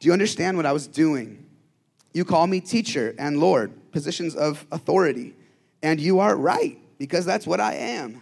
Do 0.00 0.06
you 0.06 0.12
understand 0.12 0.56
what 0.56 0.66
I 0.66 0.72
was 0.72 0.86
doing? 0.86 1.46
You 2.12 2.24
call 2.24 2.46
me 2.46 2.60
teacher 2.60 3.14
and 3.18 3.38
Lord, 3.38 3.92
positions 3.92 4.34
of 4.34 4.66
authority, 4.70 5.34
and 5.82 5.98
you 6.00 6.20
are 6.20 6.36
right, 6.36 6.78
because 6.98 7.24
that's 7.24 7.46
what 7.46 7.60
I 7.60 7.74
am. 7.74 8.20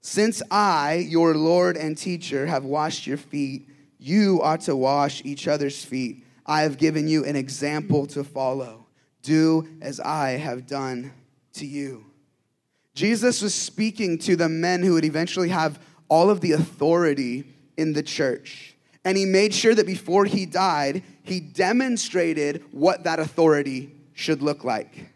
Since 0.00 0.42
I, 0.50 1.06
your 1.08 1.34
Lord 1.34 1.76
and 1.76 1.96
teacher, 1.96 2.46
have 2.46 2.64
washed 2.64 3.06
your 3.06 3.16
feet, 3.16 3.68
you 4.04 4.42
ought 4.42 4.60
to 4.62 4.76
wash 4.76 5.22
each 5.24 5.48
other's 5.48 5.82
feet. 5.82 6.26
I 6.44 6.62
have 6.62 6.76
given 6.76 7.08
you 7.08 7.24
an 7.24 7.36
example 7.36 8.06
to 8.08 8.22
follow. 8.22 8.86
Do 9.22 9.66
as 9.80 9.98
I 9.98 10.32
have 10.32 10.66
done 10.66 11.12
to 11.54 11.66
you. 11.66 12.04
Jesus 12.94 13.40
was 13.40 13.54
speaking 13.54 14.18
to 14.18 14.36
the 14.36 14.48
men 14.48 14.82
who 14.82 14.92
would 14.92 15.06
eventually 15.06 15.48
have 15.48 15.78
all 16.08 16.28
of 16.28 16.42
the 16.42 16.52
authority 16.52 17.44
in 17.78 17.94
the 17.94 18.02
church. 18.02 18.76
And 19.06 19.16
he 19.16 19.24
made 19.24 19.54
sure 19.54 19.74
that 19.74 19.86
before 19.86 20.26
he 20.26 20.44
died, 20.44 21.02
he 21.22 21.40
demonstrated 21.40 22.62
what 22.72 23.04
that 23.04 23.18
authority 23.18 23.90
should 24.12 24.42
look 24.42 24.64
like. 24.64 25.06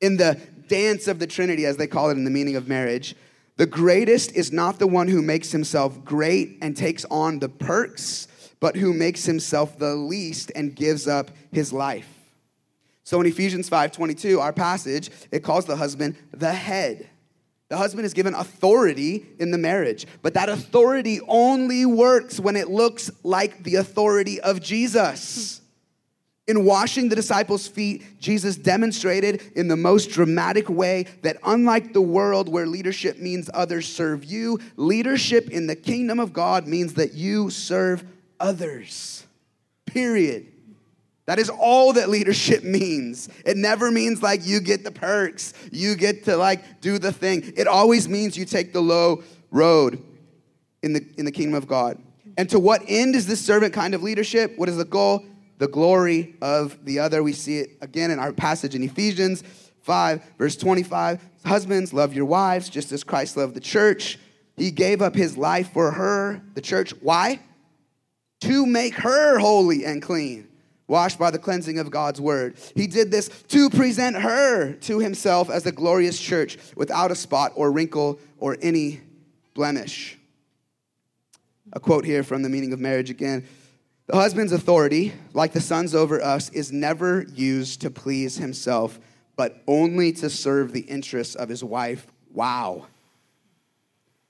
In 0.00 0.16
the 0.16 0.40
dance 0.68 1.08
of 1.08 1.18
the 1.18 1.26
Trinity, 1.26 1.66
as 1.66 1.76
they 1.76 1.88
call 1.88 2.10
it 2.10 2.16
in 2.16 2.24
the 2.24 2.30
meaning 2.30 2.54
of 2.54 2.68
marriage, 2.68 3.16
the 3.56 3.66
greatest 3.66 4.32
is 4.32 4.52
not 4.52 4.78
the 4.78 4.86
one 4.86 5.08
who 5.08 5.22
makes 5.22 5.52
himself 5.52 6.04
great 6.04 6.58
and 6.60 6.76
takes 6.76 7.04
on 7.10 7.38
the 7.38 7.48
perks, 7.48 8.28
but 8.60 8.76
who 8.76 8.92
makes 8.92 9.24
himself 9.24 9.78
the 9.78 9.94
least 9.94 10.52
and 10.54 10.74
gives 10.74 11.08
up 11.08 11.30
his 11.52 11.72
life. 11.72 12.08
So 13.04 13.20
in 13.20 13.26
Ephesians 13.26 13.68
5:22, 13.68 14.40
our 14.40 14.52
passage, 14.52 15.10
it 15.30 15.42
calls 15.42 15.64
the 15.64 15.76
husband 15.76 16.16
the 16.32 16.52
head. 16.52 17.08
The 17.68 17.76
husband 17.76 18.04
is 18.04 18.14
given 18.14 18.34
authority 18.34 19.26
in 19.38 19.50
the 19.50 19.58
marriage, 19.58 20.06
but 20.22 20.34
that 20.34 20.48
authority 20.48 21.20
only 21.26 21.86
works 21.86 22.38
when 22.38 22.56
it 22.56 22.68
looks 22.68 23.10
like 23.22 23.64
the 23.64 23.76
authority 23.76 24.40
of 24.40 24.60
Jesus. 24.60 25.60
In 26.46 26.64
washing 26.64 27.08
the 27.08 27.16
disciples' 27.16 27.66
feet, 27.66 28.20
Jesus 28.20 28.56
demonstrated 28.56 29.42
in 29.56 29.66
the 29.66 29.76
most 29.76 30.10
dramatic 30.10 30.68
way 30.68 31.06
that 31.22 31.38
unlike 31.44 31.92
the 31.92 32.00
world 32.00 32.48
where 32.48 32.66
leadership 32.66 33.18
means 33.18 33.50
others 33.52 33.88
serve 33.88 34.24
you, 34.24 34.60
leadership 34.76 35.50
in 35.50 35.66
the 35.66 35.74
kingdom 35.74 36.20
of 36.20 36.32
God 36.32 36.68
means 36.68 36.94
that 36.94 37.14
you 37.14 37.50
serve 37.50 38.04
others. 38.38 39.26
Period. 39.86 40.46
That 41.24 41.40
is 41.40 41.50
all 41.50 41.94
that 41.94 42.08
leadership 42.08 42.62
means. 42.64 43.28
It 43.44 43.56
never 43.56 43.90
means 43.90 44.22
like 44.22 44.46
you 44.46 44.60
get 44.60 44.84
the 44.84 44.92
perks, 44.92 45.52
you 45.72 45.96
get 45.96 46.24
to 46.24 46.36
like 46.36 46.80
do 46.80 46.98
the 46.98 47.12
thing. 47.12 47.54
It 47.56 47.66
always 47.66 48.08
means 48.08 48.36
you 48.36 48.44
take 48.44 48.72
the 48.72 48.80
low 48.80 49.24
road 49.50 50.00
in 50.84 50.92
the, 50.92 51.04
in 51.18 51.24
the 51.24 51.32
kingdom 51.32 51.54
of 51.54 51.66
God. 51.66 52.00
And 52.38 52.48
to 52.50 52.60
what 52.60 52.82
end 52.86 53.16
is 53.16 53.26
this 53.26 53.44
servant 53.44 53.72
kind 53.72 53.94
of 53.94 54.02
leadership? 54.04 54.56
What 54.56 54.68
is 54.68 54.76
the 54.76 54.84
goal? 54.84 55.24
The 55.58 55.68
glory 55.68 56.36
of 56.42 56.84
the 56.84 56.98
other. 56.98 57.22
We 57.22 57.32
see 57.32 57.58
it 57.58 57.78
again 57.80 58.10
in 58.10 58.18
our 58.18 58.32
passage 58.32 58.74
in 58.74 58.82
Ephesians 58.82 59.42
5, 59.82 60.22
verse 60.38 60.56
25. 60.56 61.22
Husbands, 61.44 61.92
love 61.92 62.12
your 62.12 62.26
wives 62.26 62.68
just 62.68 62.92
as 62.92 63.04
Christ 63.04 63.36
loved 63.36 63.54
the 63.54 63.60
church. 63.60 64.18
He 64.56 64.70
gave 64.70 65.02
up 65.02 65.14
his 65.14 65.36
life 65.36 65.72
for 65.72 65.92
her, 65.92 66.42
the 66.54 66.60
church. 66.60 66.92
Why? 67.00 67.40
To 68.40 68.66
make 68.66 68.94
her 68.94 69.38
holy 69.38 69.84
and 69.84 70.02
clean 70.02 70.48
washed 70.88 71.18
by 71.18 71.30
the 71.30 71.38
cleansing 71.38 71.78
of 71.78 71.90
God's 71.90 72.20
word. 72.20 72.56
He 72.74 72.86
did 72.86 73.10
this 73.10 73.28
to 73.48 73.70
present 73.70 74.16
her 74.16 74.74
to 74.74 74.98
himself 74.98 75.50
as 75.50 75.66
a 75.66 75.72
glorious 75.72 76.20
church 76.20 76.58
without 76.76 77.10
a 77.10 77.14
spot 77.14 77.52
or 77.54 77.72
wrinkle 77.72 78.18
or 78.38 78.56
any 78.62 79.00
blemish. 79.54 80.16
A 81.72 81.80
quote 81.80 82.04
here 82.04 82.22
from 82.22 82.42
the 82.42 82.48
meaning 82.48 82.72
of 82.72 82.78
marriage 82.78 83.10
again. 83.10 83.46
The 84.06 84.14
husband's 84.14 84.52
authority, 84.52 85.12
like 85.34 85.52
the 85.52 85.60
son's 85.60 85.94
over 85.94 86.22
us, 86.22 86.48
is 86.50 86.70
never 86.70 87.26
used 87.34 87.80
to 87.80 87.90
please 87.90 88.36
himself, 88.36 89.00
but 89.34 89.62
only 89.66 90.12
to 90.12 90.30
serve 90.30 90.72
the 90.72 90.82
interests 90.82 91.34
of 91.34 91.48
his 91.48 91.64
wife. 91.64 92.06
Wow. 92.32 92.86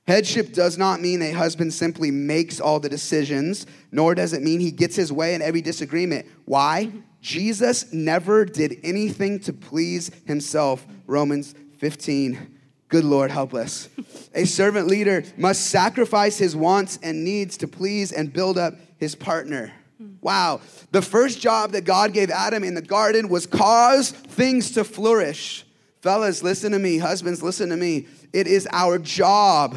Headship 0.07 0.53
does 0.53 0.79
not 0.79 1.01
mean 1.01 1.21
a 1.21 1.33
husband 1.33 1.75
simply 1.75 2.11
makes 2.11 2.59
all 2.59 2.81
the 2.81 2.89
decisions, 2.89 3.67
nor 3.93 4.15
does 4.15 4.33
it 4.33 4.43
mean 4.43 4.61
he 4.61 4.71
gets 4.71 4.97
his 4.97 5.13
way 5.13 5.35
in 5.35 5.43
every 5.43 5.61
disagreement. 5.61 6.27
Why? 6.47 6.91
Jesus 7.21 7.93
never 7.93 8.45
did 8.45 8.79
anything 8.83 9.41
to 9.41 9.53
please 9.53 10.11
himself. 10.25 10.87
Romans 11.07 11.55
15. 11.79 12.57
Good 12.89 13.05
Lord, 13.05 13.33
help 13.33 13.53
us. 13.53 13.89
A 14.33 14.45
servant 14.45 14.87
leader 14.87 15.25
must 15.37 15.67
sacrifice 15.67 16.39
his 16.39 16.55
wants 16.55 16.99
and 17.03 17.25
needs 17.25 17.57
to 17.59 17.69
please 17.69 18.13
and 18.13 18.33
build 18.33 18.57
up 18.57 18.75
his 18.99 19.15
partner. 19.15 19.73
Wow. 20.21 20.61
The 20.91 21.03
first 21.03 21.41
job 21.41 21.73
that 21.73 21.85
God 21.85 22.13
gave 22.13 22.31
Adam 22.31 22.65
in 22.65 22.75
the 22.75 22.83
garden 22.83 23.29
was 23.29 23.47
cause 23.47 24.11
things 24.11 24.73
to 24.73 24.85
flourish. 24.85 25.65
Fellas, 26.03 26.43
listen 26.43 26.73
to 26.73 26.79
me. 26.79 26.99
Husbands, 26.99 27.43
listen 27.43 27.71
to 27.71 27.77
me. 27.77 28.07
It 28.33 28.47
is 28.47 28.69
our 28.73 28.99
job 28.99 29.77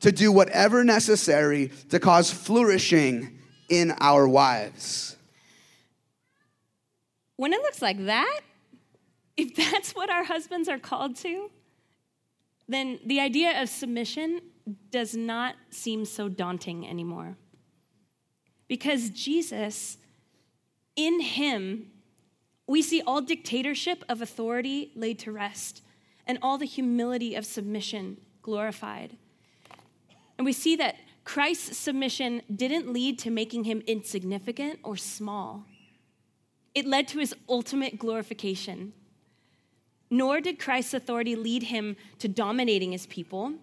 to 0.00 0.12
do 0.12 0.32
whatever 0.32 0.84
necessary 0.84 1.70
to 1.90 2.00
cause 2.00 2.30
flourishing 2.30 3.38
in 3.68 3.92
our 4.00 4.26
wives. 4.26 5.16
When 7.36 7.52
it 7.52 7.60
looks 7.62 7.82
like 7.82 8.06
that, 8.06 8.40
if 9.36 9.54
that's 9.54 9.92
what 9.92 10.10
our 10.10 10.24
husbands 10.24 10.68
are 10.68 10.78
called 10.78 11.16
to, 11.16 11.50
then 12.68 12.98
the 13.04 13.20
idea 13.20 13.62
of 13.62 13.68
submission 13.68 14.40
does 14.90 15.14
not 15.16 15.54
seem 15.70 16.04
so 16.04 16.28
daunting 16.28 16.88
anymore. 16.88 17.36
Because 18.68 19.10
Jesus, 19.10 19.96
in 20.94 21.20
him, 21.20 21.90
we 22.66 22.82
see 22.82 23.00
all 23.00 23.22
dictatorship 23.22 24.04
of 24.08 24.20
authority 24.20 24.92
laid 24.94 25.18
to 25.20 25.32
rest 25.32 25.82
and 26.26 26.38
all 26.42 26.58
the 26.58 26.66
humility 26.66 27.34
of 27.34 27.46
submission 27.46 28.18
glorified. 28.42 29.16
And 30.36 30.44
we 30.44 30.52
see 30.52 30.76
that 30.76 30.96
Christ's 31.24 31.76
submission 31.76 32.42
didn't 32.54 32.92
lead 32.92 33.18
to 33.20 33.30
making 33.30 33.64
him 33.64 33.82
insignificant 33.86 34.78
or 34.82 34.96
small, 34.96 35.64
it 36.74 36.86
led 36.86 37.08
to 37.08 37.18
his 37.18 37.34
ultimate 37.48 37.98
glorification. 37.98 38.92
Nor 40.10 40.40
did 40.40 40.58
Christ's 40.58 40.94
authority 40.94 41.36
lead 41.36 41.64
him 41.64 41.96
to 42.18 42.28
dominating 42.28 42.92
his 42.92 43.06
people, 43.06 43.54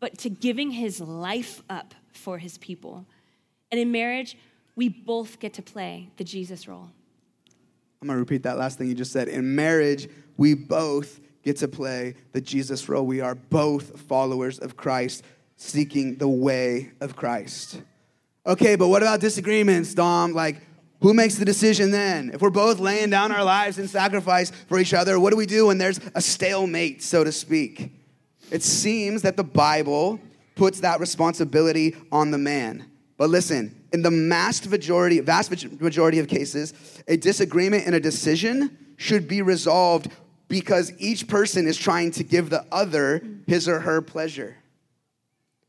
but 0.00 0.16
to 0.18 0.30
giving 0.30 0.70
his 0.70 1.00
life 1.00 1.62
up 1.68 1.94
for 2.12 2.38
his 2.38 2.56
people. 2.58 3.06
And 3.70 3.80
in 3.80 3.92
marriage, 3.92 4.36
we 4.76 4.88
both 4.88 5.38
get 5.40 5.54
to 5.54 5.62
play 5.62 6.08
the 6.16 6.24
Jesus 6.24 6.68
role. 6.68 6.90
I'm 8.00 8.08
gonna 8.08 8.18
repeat 8.20 8.44
that 8.44 8.58
last 8.58 8.78
thing 8.78 8.88
you 8.88 8.94
just 8.94 9.12
said. 9.12 9.28
In 9.28 9.56
marriage, 9.56 10.08
we 10.36 10.54
both 10.54 11.20
get 11.42 11.56
to 11.58 11.68
play 11.68 12.14
the 12.32 12.40
Jesus 12.40 12.88
role. 12.88 13.04
We 13.04 13.20
are 13.20 13.34
both 13.34 14.00
followers 14.00 14.58
of 14.58 14.76
Christ 14.76 15.24
seeking 15.56 16.16
the 16.16 16.28
way 16.28 16.92
of 17.00 17.16
Christ. 17.16 17.82
Okay, 18.46 18.76
but 18.76 18.88
what 18.88 19.02
about 19.02 19.20
disagreements, 19.20 19.92
Dom? 19.94 20.32
Like, 20.32 20.62
who 21.00 21.12
makes 21.12 21.36
the 21.36 21.44
decision 21.44 21.90
then? 21.90 22.30
If 22.32 22.40
we're 22.40 22.50
both 22.50 22.78
laying 22.78 23.10
down 23.10 23.32
our 23.32 23.44
lives 23.44 23.78
in 23.78 23.88
sacrifice 23.88 24.50
for 24.68 24.78
each 24.78 24.94
other, 24.94 25.18
what 25.18 25.30
do 25.30 25.36
we 25.36 25.46
do 25.46 25.66
when 25.66 25.78
there's 25.78 26.00
a 26.14 26.20
stalemate, 26.20 27.02
so 27.02 27.24
to 27.24 27.32
speak? 27.32 27.92
It 28.50 28.62
seems 28.62 29.22
that 29.22 29.36
the 29.36 29.44
Bible 29.44 30.20
puts 30.54 30.80
that 30.80 31.00
responsibility 31.00 31.94
on 32.10 32.30
the 32.30 32.38
man. 32.38 32.90
But 33.18 33.30
listen, 33.30 33.74
in 33.92 34.02
the 34.02 34.10
vast 34.10 34.70
majority, 34.70 35.18
vast 35.20 35.50
majority 35.80 36.20
of 36.20 36.28
cases, 36.28 36.72
a 37.08 37.16
disagreement 37.16 37.84
and 37.84 37.94
a 37.94 38.00
decision 38.00 38.94
should 38.96 39.28
be 39.28 39.42
resolved 39.42 40.10
because 40.46 40.92
each 40.98 41.26
person 41.26 41.66
is 41.66 41.76
trying 41.76 42.12
to 42.12 42.24
give 42.24 42.48
the 42.48 42.64
other 42.72 43.22
his 43.46 43.68
or 43.68 43.80
her 43.80 44.00
pleasure. 44.00 44.56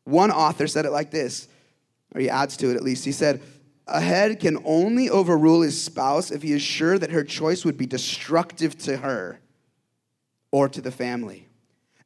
One 0.03 0.31
author 0.31 0.67
said 0.67 0.85
it 0.85 0.91
like 0.91 1.11
this, 1.11 1.47
or 2.13 2.21
he 2.21 2.29
adds 2.29 2.55
to 2.57 2.69
it 2.69 2.75
at 2.75 2.83
least. 2.83 3.03
He 3.03 3.11
said, 3.11 3.41
A 3.87 3.99
head 3.99 4.39
can 4.39 4.59
only 4.63 5.09
overrule 5.09 5.61
his 5.61 5.81
spouse 5.81 6.29
if 6.29 6.43
he 6.43 6.53
is 6.53 6.61
sure 6.61 6.99
that 6.99 7.11
her 7.11 7.23
choice 7.23 7.65
would 7.65 7.77
be 7.77 7.87
destructive 7.87 8.77
to 8.79 8.97
her 8.97 9.39
or 10.51 10.69
to 10.69 10.81
the 10.81 10.91
family. 10.91 11.47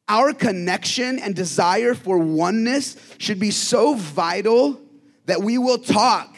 Our 0.07 0.33
connection 0.33 1.19
and 1.19 1.35
desire 1.35 1.93
for 1.93 2.17
oneness 2.17 2.97
should 3.17 3.39
be 3.39 3.51
so 3.51 3.93
vital 3.95 4.81
that 5.25 5.41
we 5.41 5.57
will 5.57 5.77
talk 5.77 6.35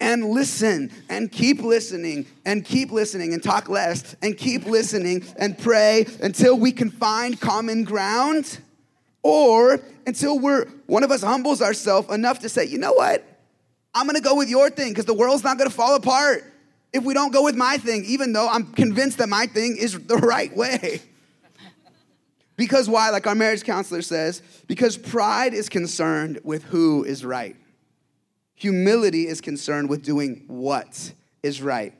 and 0.00 0.24
listen 0.30 0.90
and 1.08 1.30
keep 1.30 1.60
listening 1.62 2.26
and 2.46 2.64
keep 2.64 2.90
listening 2.90 3.34
and 3.34 3.42
talk 3.42 3.68
less 3.68 4.16
and 4.22 4.36
keep 4.36 4.64
listening 4.64 5.24
and 5.38 5.58
pray 5.58 6.06
until 6.22 6.58
we 6.58 6.72
can 6.72 6.90
find 6.90 7.38
common 7.40 7.84
ground 7.84 8.58
or 9.22 9.80
until 10.06 10.38
we're 10.38 10.66
one 10.86 11.04
of 11.04 11.10
us 11.10 11.22
humbles 11.22 11.60
ourselves 11.60 12.12
enough 12.12 12.40
to 12.40 12.48
say, 12.48 12.64
you 12.64 12.78
know 12.78 12.94
what? 12.94 13.24
I'm 13.94 14.06
gonna 14.06 14.20
go 14.20 14.36
with 14.36 14.48
your 14.48 14.70
thing 14.70 14.90
because 14.90 15.04
the 15.04 15.14
world's 15.14 15.44
not 15.44 15.58
gonna 15.58 15.70
fall 15.70 15.94
apart 15.94 16.44
if 16.92 17.04
we 17.04 17.14
don't 17.14 17.32
go 17.32 17.44
with 17.44 17.54
my 17.54 17.76
thing, 17.76 18.04
even 18.06 18.32
though 18.32 18.48
I'm 18.48 18.72
convinced 18.72 19.18
that 19.18 19.28
my 19.28 19.46
thing 19.46 19.76
is 19.78 19.98
the 19.98 20.16
right 20.16 20.54
way. 20.56 21.00
because 22.56 22.88
why? 22.88 23.10
Like 23.10 23.26
our 23.26 23.34
marriage 23.34 23.64
counselor 23.64 24.02
says, 24.02 24.42
because 24.66 24.96
pride 24.96 25.54
is 25.54 25.68
concerned 25.68 26.40
with 26.42 26.64
who 26.64 27.04
is 27.04 27.24
right. 27.24 27.56
Humility 28.60 29.26
is 29.26 29.40
concerned 29.40 29.88
with 29.88 30.02
doing 30.02 30.44
what 30.46 31.14
is 31.42 31.62
right. 31.62 31.94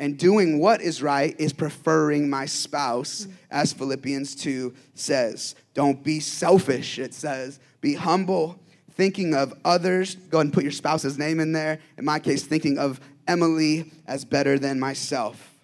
And 0.00 0.18
doing 0.18 0.58
what 0.58 0.80
is 0.80 1.00
right 1.00 1.36
is 1.38 1.52
preferring 1.52 2.28
my 2.28 2.46
spouse, 2.46 3.28
as 3.48 3.72
Philippians 3.72 4.34
2 4.34 4.74
says. 4.96 5.54
Don't 5.72 6.02
be 6.02 6.18
selfish, 6.18 6.98
it 6.98 7.14
says. 7.14 7.60
Be 7.80 7.94
humble, 7.94 8.58
thinking 8.94 9.34
of 9.34 9.54
others. 9.64 10.16
Go 10.16 10.38
ahead 10.38 10.46
and 10.46 10.52
put 10.52 10.64
your 10.64 10.72
spouse's 10.72 11.16
name 11.16 11.38
in 11.38 11.52
there. 11.52 11.78
In 11.96 12.04
my 12.04 12.18
case, 12.18 12.42
thinking 12.42 12.76
of 12.76 13.00
Emily 13.28 13.92
as 14.08 14.24
better 14.24 14.58
than 14.58 14.80
myself. 14.80 15.54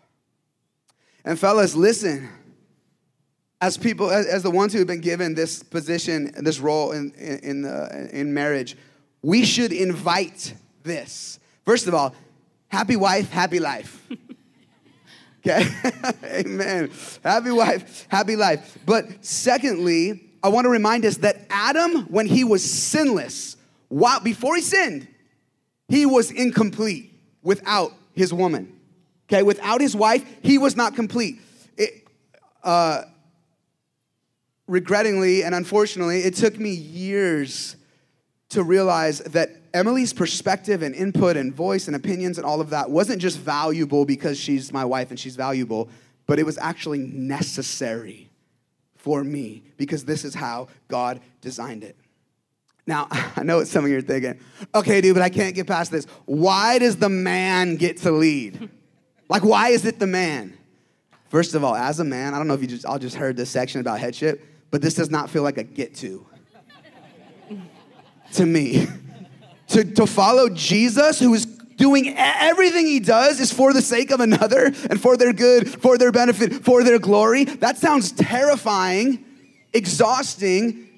And 1.25 1.37
fellas, 1.37 1.75
listen. 1.75 2.29
As 3.61 3.77
people, 3.77 4.13
as, 4.13 4.45
the 4.45 4.51
ones 4.53 4.73
who 4.73 4.79
have 4.79 4.87
been 4.87 5.01
given 5.01 5.35
this 5.35 5.65
position, 5.65 6.31
this 6.39 6.61
role 6.61 6.93
in, 6.93 7.11
in, 7.15 7.39
in, 7.39 7.63
the, 7.63 8.11
in 8.13 8.33
marriage, 8.33 8.77
we 9.27 9.45
should 9.45 9.73
invite 9.73 10.55
this. 10.85 11.41
First 11.65 11.89
of 11.89 11.95
all, 11.95 12.15
happy 12.69 12.95
wife, 12.95 13.29
happy 13.31 13.59
life. 13.59 14.01
Okay? 15.49 15.65
Amen. 16.25 16.91
Happy 17.23 17.53
wife, 17.53 18.09
happy 18.09 18.35
life. 18.35 18.79
But 18.85 19.25
secondly, 19.25 20.29
I 20.43 20.49
want 20.49 20.65
to 20.65 20.71
remind 20.71 21.05
us 21.05 21.19
that 21.19 21.47
Adam, 21.51 22.03
when 22.07 22.27
he 22.27 22.43
was 22.43 22.69
sinless, 22.69 23.57
while, 23.87 24.19
before 24.19 24.57
he 24.57 24.62
sinned, 24.62 25.07
he 25.87 26.05
was 26.05 26.33
incomplete 26.33 27.12
without 27.45 27.93
his 28.12 28.35
woman. 28.35 28.77
Okay? 29.29 29.45
Without 29.45 29.81
his 29.81 29.95
wife, 29.95 30.25
he 30.43 30.59
was 30.59 30.75
not 30.75 30.97
complete. 30.97 31.41
It, 31.77 32.09
uh, 32.65 33.03
regrettingly 34.67 35.45
and 35.45 35.55
unfortunately, 35.55 36.23
it 36.23 36.35
took 36.35 36.59
me 36.59 36.71
years 36.71 37.77
to 38.51 38.63
realize 38.63 39.19
that 39.21 39.51
Emily's 39.75 40.13
perspective 40.13 40.83
and 40.83 40.95
input 40.95 41.37
and 41.37 41.53
voice 41.53 41.87
and 41.87 41.97
opinions 41.97 42.39
and 42.39 42.47
all 42.47 42.61
of 42.61 42.71
that 42.71 42.91
wasn't 42.91 43.21
just 43.21 43.39
valuable 43.39 44.05
because 44.05 44.39
she's 44.39 44.73
my 44.73 44.85
wife 44.85 45.11
and 45.11 45.19
she's 45.19 45.37
valuable, 45.37 45.89
but 46.27 46.39
it 46.39 46.47
was 46.47 46.57
actually 46.59 46.99
necessary 46.99 48.31
for 48.97 49.23
me 49.23 49.63
because 49.77 50.05
this 50.05 50.25
is 50.25 50.35
how 50.35 50.69
God 50.89 51.21
designed 51.41 51.85
it. 51.85 51.97
Now, 52.87 53.09
I 53.11 53.43
know 53.43 53.59
what 53.59 53.69
some 53.69 53.85
of 53.85 53.91
you 53.91 53.99
are 53.99 54.03
thinking. 54.03 54.41
Okay, 54.75 55.01
dude, 55.01 55.15
but 55.15 55.23
I 55.23 55.29
can't 55.29 55.55
get 55.55 55.67
past 55.67 55.91
this. 55.91 56.07
Why 56.25 56.79
does 56.79 56.97
the 56.97 57.09
man 57.09 57.77
get 57.77 57.99
to 57.99 58.13
lead? 58.13 58.71
Like, 59.29 59.45
why 59.45 59.69
is 59.71 59.85
it 59.85 59.99
the 59.99 60.07
man? 60.07 60.57
First 61.29 61.55
of 61.55 61.65
all, 61.65 61.75
as 61.75 61.99
a 61.99 62.05
man, 62.05 62.35
I 62.35 62.39
don't 62.39 62.47
know 62.47 62.55
if 62.55 62.61
you 62.61 62.69
just 62.69 62.87
all 62.87 62.99
just 62.99 63.17
heard 63.17 63.37
this 63.37 63.51
section 63.51 63.81
about 63.81 63.99
headship, 63.99 64.45
but 64.71 64.81
this 64.81 64.95
does 64.95 65.11
not 65.11 65.29
feel 65.29 65.43
like 65.43 65.59
a 65.59 65.65
get 65.65 65.95
to. 65.97 66.25
To 68.37 68.46
me. 68.46 68.87
to, 69.68 69.85
to 69.85 70.07
follow 70.07 70.49
Jesus, 70.49 71.18
who 71.18 71.35
is 71.35 71.46
doing 71.77 72.14
everything 72.16 72.87
he 72.87 73.01
does 73.01 73.40
is 73.40 73.53
for 73.53 73.72
the 73.72 73.83
sake 73.83 74.11
of 74.11 74.20
another 74.20 74.66
and 74.66 75.01
for 75.01 75.16
their 75.16 75.33
good, 75.33 75.68
for 75.68 75.99
their 75.99 76.12
benefit, 76.12 76.64
for 76.64 76.83
their 76.83 76.99
glory. 76.99 77.44
That 77.44 77.77
sounds 77.77 78.12
terrifying, 78.12 79.25
exhausting, 79.72 80.88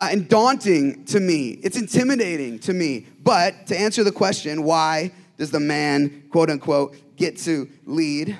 uh, 0.00 0.08
and 0.10 0.28
daunting 0.28 1.04
to 1.06 1.20
me. 1.20 1.58
It's 1.62 1.78
intimidating 1.78 2.58
to 2.60 2.74
me. 2.74 3.06
But 3.22 3.68
to 3.68 3.78
answer 3.78 4.04
the 4.04 4.12
question, 4.12 4.62
why 4.62 5.12
does 5.38 5.50
the 5.50 5.60
man, 5.60 6.24
quote 6.30 6.50
unquote, 6.50 6.96
get 7.16 7.38
to 7.38 7.68
lead? 7.86 8.36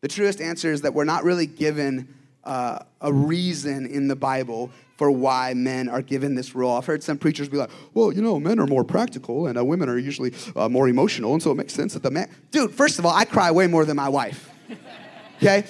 The 0.00 0.08
truest 0.08 0.40
answer 0.40 0.72
is 0.72 0.82
that 0.82 0.94
we're 0.94 1.04
not 1.04 1.24
really 1.24 1.46
given 1.46 2.14
uh, 2.44 2.80
a 3.00 3.12
reason 3.12 3.86
in 3.86 4.08
the 4.08 4.16
Bible 4.16 4.70
for 5.00 5.10
why 5.10 5.54
men 5.54 5.88
are 5.88 6.02
given 6.02 6.34
this 6.34 6.54
role. 6.54 6.76
I've 6.76 6.84
heard 6.84 7.02
some 7.02 7.16
preachers 7.16 7.48
be 7.48 7.56
like, 7.56 7.70
well, 7.94 8.12
you 8.12 8.20
know, 8.20 8.38
men 8.38 8.58
are 8.58 8.66
more 8.66 8.84
practical 8.84 9.46
and 9.46 9.56
uh, 9.56 9.64
women 9.64 9.88
are 9.88 9.96
usually 9.96 10.34
uh, 10.54 10.68
more 10.68 10.88
emotional, 10.90 11.32
and 11.32 11.42
so 11.42 11.52
it 11.52 11.54
makes 11.54 11.72
sense 11.72 11.94
that 11.94 12.02
the 12.02 12.10
man. 12.10 12.28
Dude, 12.50 12.74
first 12.74 12.98
of 12.98 13.06
all, 13.06 13.14
I 13.14 13.24
cry 13.24 13.50
way 13.50 13.66
more 13.66 13.86
than 13.86 13.96
my 13.96 14.10
wife. 14.10 14.50
Okay? 15.38 15.64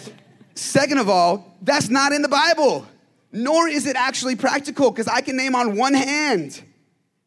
Second 0.57 0.99
of 0.99 1.09
all, 1.09 1.57
that's 1.63 1.89
not 1.89 2.11
in 2.11 2.23
the 2.23 2.29
Bible, 2.29 2.85
nor 3.31 3.69
is 3.69 3.87
it 3.87 3.95
actually 3.95 4.35
practical, 4.35 4.91
because 4.91 5.07
I 5.07 5.21
can 5.21 5.37
name 5.37 5.55
on 5.55 5.77
one 5.77 5.95
hand 5.95 6.61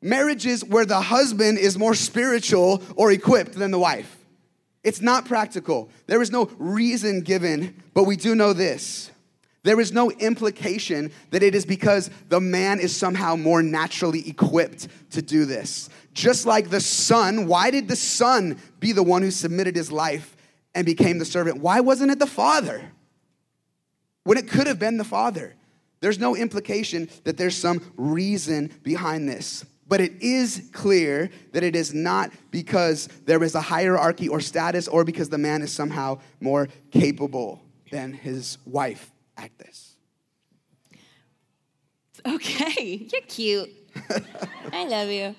marriages 0.02 0.62
where 0.66 0.86
the 0.86 1.00
husband 1.00 1.58
is 1.58 1.78
more 1.78 1.96
spiritual 1.96 2.84
or 2.98 3.14
equipped 3.14 3.54
than 3.54 3.72
the 3.72 3.80
wife. 3.80 4.14
It's 4.84 5.00
not 5.00 5.24
practical. 5.24 5.90
There 6.08 6.22
is 6.22 6.32
no 6.32 6.52
reason 6.58 7.22
given, 7.22 7.82
but 7.94 8.04
we 8.04 8.18
do 8.18 8.36
know 8.36 8.52
this 8.52 9.10
there 9.64 9.80
is 9.80 9.94
no 9.94 10.12
implication 10.12 11.12
that 11.32 11.42
it 11.42 11.56
is 11.56 11.66
because 11.66 12.10
the 12.28 12.42
man 12.42 12.80
is 12.80 12.96
somehow 12.96 13.38
more 13.38 13.64
naturally 13.64 14.28
equipped 14.28 14.90
to 15.12 15.22
do 15.22 15.46
this. 15.46 15.90
Just 16.14 16.46
like 16.46 16.70
the 16.70 16.82
son, 16.82 17.48
why 17.48 17.72
did 17.72 17.88
the 17.88 17.96
son 17.96 18.60
be 18.80 18.92
the 18.92 19.04
one 19.04 19.22
who 19.22 19.32
submitted 19.32 19.76
his 19.76 19.92
life 19.92 20.36
and 20.76 20.86
became 20.86 21.18
the 21.18 21.26
servant? 21.26 21.62
Why 21.62 21.80
wasn't 21.80 22.12
it 22.12 22.20
the 22.20 22.28
father? 22.28 22.92
When 24.26 24.38
it 24.38 24.50
could 24.50 24.68
have 24.68 24.80
been 24.80 24.98
the 24.98 25.04
father. 25.06 25.56
There's 26.02 26.20
no 26.20 26.36
implication 26.36 27.08
that 27.24 27.38
there's 27.38 27.56
some 27.56 27.82
reason 27.96 28.70
behind 28.84 29.30
this. 29.30 29.66
But 29.88 30.02
it 30.02 30.22
is 30.22 30.70
clear 30.74 31.30
that 31.54 31.64
it 31.64 31.78
is 31.78 31.94
not 31.94 32.32
because 32.52 33.08
there 33.26 33.42
is 33.44 33.56
a 33.56 33.62
hierarchy 33.62 34.28
or 34.28 34.42
status 34.42 34.90
or 34.90 35.06
because 35.06 35.30
the 35.30 35.38
man 35.38 35.62
is 35.62 35.72
somehow 35.72 36.20
more 36.42 36.68
capable 36.92 37.62
than 37.90 38.12
his 38.12 38.58
wife 38.66 39.14
act 39.38 39.58
this. 39.60 39.96
Okay, 42.26 43.08
you're 43.12 43.22
cute. 43.28 43.70
I 44.72 44.86
love 44.86 45.10
you. 45.10 45.36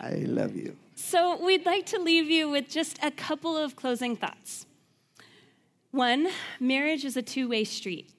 I 0.00 0.24
love 0.26 0.56
you. 0.56 0.76
So, 0.94 1.42
we'd 1.42 1.64
like 1.64 1.86
to 1.86 1.98
leave 1.98 2.28
you 2.28 2.50
with 2.50 2.68
just 2.68 2.98
a 3.02 3.10
couple 3.10 3.56
of 3.56 3.74
closing 3.74 4.16
thoughts. 4.16 4.66
One, 5.90 6.28
marriage 6.60 7.04
is 7.04 7.16
a 7.16 7.22
two 7.22 7.48
way 7.48 7.64
street. 7.64 8.10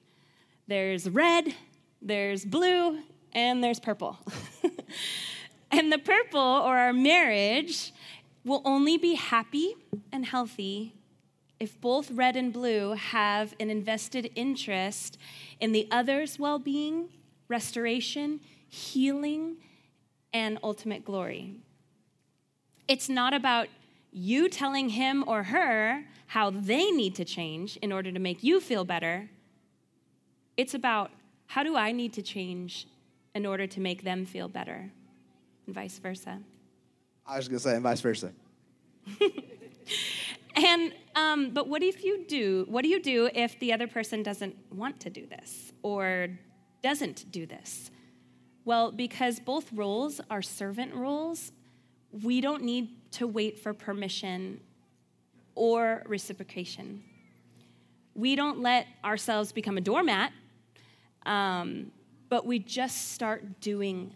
There's 0.66 1.08
red, 1.08 1.54
there's 2.00 2.44
blue, 2.44 2.98
and 3.32 3.62
there's 3.62 3.80
purple. 3.80 4.18
and 5.70 5.92
the 5.92 5.98
purple, 5.98 6.40
or 6.40 6.76
our 6.76 6.92
marriage, 6.92 7.92
will 8.44 8.62
only 8.64 8.98
be 8.98 9.14
happy 9.14 9.74
and 10.12 10.26
healthy 10.26 10.94
if 11.62 11.80
both 11.80 12.10
red 12.10 12.34
and 12.34 12.52
blue 12.52 12.94
have 12.94 13.54
an 13.60 13.70
invested 13.70 14.28
interest 14.34 15.16
in 15.60 15.70
the 15.70 15.86
other's 15.92 16.36
well 16.36 16.58
being, 16.58 17.08
restoration, 17.46 18.40
healing, 18.68 19.58
and 20.32 20.58
ultimate 20.64 21.04
glory. 21.04 21.54
It's 22.88 23.08
not 23.08 23.32
about 23.32 23.68
you 24.10 24.48
telling 24.48 24.88
him 24.88 25.22
or 25.28 25.44
her 25.44 26.02
how 26.26 26.50
they 26.50 26.90
need 26.90 27.14
to 27.14 27.24
change 27.24 27.76
in 27.76 27.92
order 27.92 28.10
to 28.10 28.18
make 28.18 28.42
you 28.42 28.58
feel 28.60 28.84
better. 28.84 29.30
It's 30.56 30.74
about 30.74 31.12
how 31.46 31.62
do 31.62 31.76
I 31.76 31.92
need 31.92 32.12
to 32.14 32.22
change 32.22 32.88
in 33.36 33.46
order 33.46 33.68
to 33.68 33.78
make 33.78 34.02
them 34.02 34.26
feel 34.26 34.48
better, 34.48 34.90
and 35.66 35.74
vice 35.76 36.00
versa. 36.00 36.40
I 37.24 37.36
was 37.36 37.46
going 37.46 37.58
to 37.58 37.62
say, 37.62 37.74
and 37.74 37.84
vice 37.84 38.00
versa. 38.00 38.32
And 40.54 40.94
um, 41.14 41.50
but 41.50 41.68
what 41.68 41.82
if 41.82 42.04
you 42.04 42.24
do? 42.26 42.66
What 42.68 42.82
do 42.82 42.88
you 42.88 43.00
do 43.00 43.30
if 43.34 43.58
the 43.58 43.72
other 43.72 43.86
person 43.86 44.22
doesn't 44.22 44.56
want 44.70 45.00
to 45.00 45.10
do 45.10 45.26
this 45.26 45.72
or 45.82 46.28
doesn't 46.82 47.30
do 47.30 47.46
this? 47.46 47.90
Well, 48.64 48.92
because 48.92 49.40
both 49.40 49.72
roles 49.72 50.20
are 50.30 50.42
servant 50.42 50.94
roles, 50.94 51.52
we 52.22 52.40
don't 52.40 52.62
need 52.62 53.10
to 53.12 53.26
wait 53.26 53.58
for 53.58 53.74
permission 53.74 54.60
or 55.54 56.02
reciprocation. 56.06 57.02
We 58.14 58.36
don't 58.36 58.60
let 58.60 58.86
ourselves 59.04 59.52
become 59.52 59.78
a 59.78 59.80
doormat, 59.80 60.32
um, 61.26 61.90
but 62.28 62.46
we 62.46 62.58
just 62.58 63.12
start 63.12 63.60
doing 63.60 64.14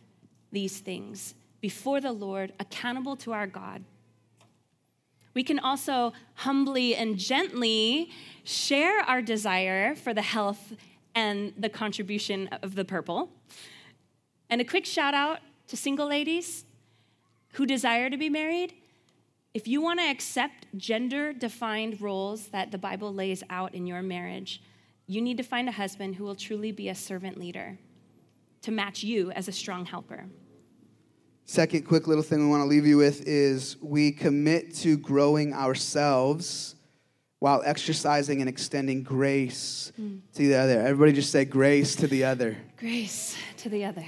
these 0.52 0.78
things 0.78 1.34
before 1.60 2.00
the 2.00 2.12
Lord, 2.12 2.52
accountable 2.60 3.16
to 3.16 3.32
our 3.32 3.46
God 3.46 3.82
we 5.36 5.44
can 5.44 5.58
also 5.58 6.14
humbly 6.36 6.96
and 6.96 7.18
gently 7.18 8.08
share 8.42 9.00
our 9.00 9.20
desire 9.20 9.94
for 9.94 10.14
the 10.14 10.22
health 10.22 10.72
and 11.14 11.52
the 11.58 11.68
contribution 11.68 12.48
of 12.62 12.74
the 12.74 12.86
purple. 12.86 13.28
And 14.48 14.62
a 14.62 14.64
quick 14.64 14.86
shout 14.86 15.12
out 15.12 15.40
to 15.68 15.76
single 15.76 16.08
ladies 16.08 16.64
who 17.52 17.66
desire 17.66 18.08
to 18.08 18.16
be 18.16 18.30
married. 18.30 18.72
If 19.52 19.68
you 19.68 19.82
want 19.82 20.00
to 20.00 20.06
accept 20.06 20.68
gender 20.78 21.34
defined 21.34 22.00
roles 22.00 22.48
that 22.48 22.70
the 22.70 22.78
Bible 22.78 23.12
lays 23.12 23.42
out 23.50 23.74
in 23.74 23.86
your 23.86 24.00
marriage, 24.00 24.62
you 25.06 25.20
need 25.20 25.36
to 25.36 25.42
find 25.42 25.68
a 25.68 25.72
husband 25.72 26.14
who 26.14 26.24
will 26.24 26.34
truly 26.34 26.72
be 26.72 26.88
a 26.88 26.94
servant 26.94 27.36
leader 27.36 27.76
to 28.62 28.70
match 28.70 29.04
you 29.04 29.32
as 29.32 29.48
a 29.48 29.52
strong 29.52 29.84
helper. 29.84 30.24
Second, 31.48 31.86
quick 31.86 32.08
little 32.08 32.24
thing 32.24 32.40
we 32.40 32.48
want 32.48 32.62
to 32.62 32.66
leave 32.66 32.86
you 32.86 32.96
with 32.96 33.22
is 33.24 33.76
we 33.80 34.10
commit 34.10 34.74
to 34.74 34.96
growing 34.96 35.54
ourselves 35.54 36.74
while 37.38 37.62
exercising 37.64 38.40
and 38.40 38.48
extending 38.48 39.04
grace 39.04 39.92
mm. 39.98 40.18
to 40.34 40.48
the 40.48 40.56
other. 40.56 40.80
Everybody 40.80 41.12
just 41.12 41.30
say 41.30 41.44
grace 41.44 41.94
to 41.96 42.08
the 42.08 42.24
other. 42.24 42.56
Grace 42.76 43.36
to 43.58 43.68
the 43.68 43.84
other. 43.84 44.04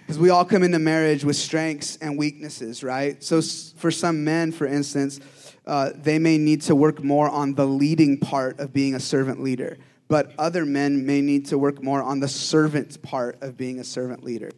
Because 0.00 0.18
we 0.18 0.30
all 0.30 0.46
come 0.46 0.62
into 0.62 0.78
marriage 0.78 1.24
with 1.24 1.36
strengths 1.36 1.96
and 1.96 2.16
weaknesses, 2.16 2.82
right? 2.82 3.22
So, 3.22 3.42
for 3.42 3.90
some 3.90 4.24
men, 4.24 4.50
for 4.50 4.66
instance, 4.66 5.20
uh, 5.66 5.90
they 5.94 6.18
may 6.18 6.38
need 6.38 6.62
to 6.62 6.74
work 6.74 7.04
more 7.04 7.28
on 7.28 7.52
the 7.52 7.66
leading 7.66 8.18
part 8.18 8.58
of 8.60 8.72
being 8.72 8.94
a 8.94 9.00
servant 9.00 9.42
leader, 9.42 9.76
but 10.08 10.32
other 10.38 10.64
men 10.64 11.04
may 11.04 11.20
need 11.20 11.44
to 11.46 11.58
work 11.58 11.82
more 11.82 12.02
on 12.02 12.20
the 12.20 12.28
servant 12.28 13.02
part 13.02 13.36
of 13.42 13.58
being 13.58 13.78
a 13.78 13.84
servant 13.84 14.24
leader. 14.24 14.50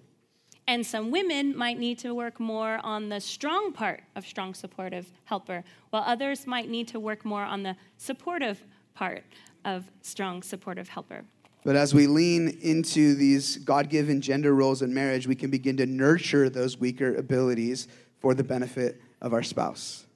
And 0.71 0.87
some 0.87 1.11
women 1.11 1.59
might 1.59 1.81
need 1.81 1.99
to 1.99 2.15
work 2.15 2.39
more 2.39 2.79
on 2.85 3.09
the 3.09 3.21
strong 3.21 3.73
part 3.73 4.05
of 4.15 4.25
strong 4.25 4.55
supportive 4.55 5.11
helper, 5.25 5.65
while 5.91 6.05
others 6.07 6.47
might 6.47 6.69
need 6.69 6.87
to 6.89 7.01
work 7.01 7.25
more 7.25 7.43
on 7.43 7.65
the 7.65 7.75
supportive 7.97 8.63
part 8.95 9.25
of 9.65 9.91
strong 10.01 10.45
supportive 10.45 10.89
helper. 10.89 11.25
But 11.65 11.75
as 11.75 11.93
we 11.93 12.07
lean 12.07 12.57
into 12.63 13.17
these 13.17 13.57
God 13.57 13.89
given 13.91 14.21
gender 14.21 14.55
roles 14.55 14.81
in 14.81 14.95
marriage, 14.95 15.27
we 15.27 15.35
can 15.35 15.51
begin 15.51 15.77
to 15.79 15.87
nurture 15.87 16.49
those 16.49 16.79
weaker 16.79 17.17
abilities 17.17 17.89
for 18.21 18.33
the 18.33 18.45
benefit 18.45 19.01
of 19.21 19.33
our 19.33 19.43
spouse. 19.43 20.07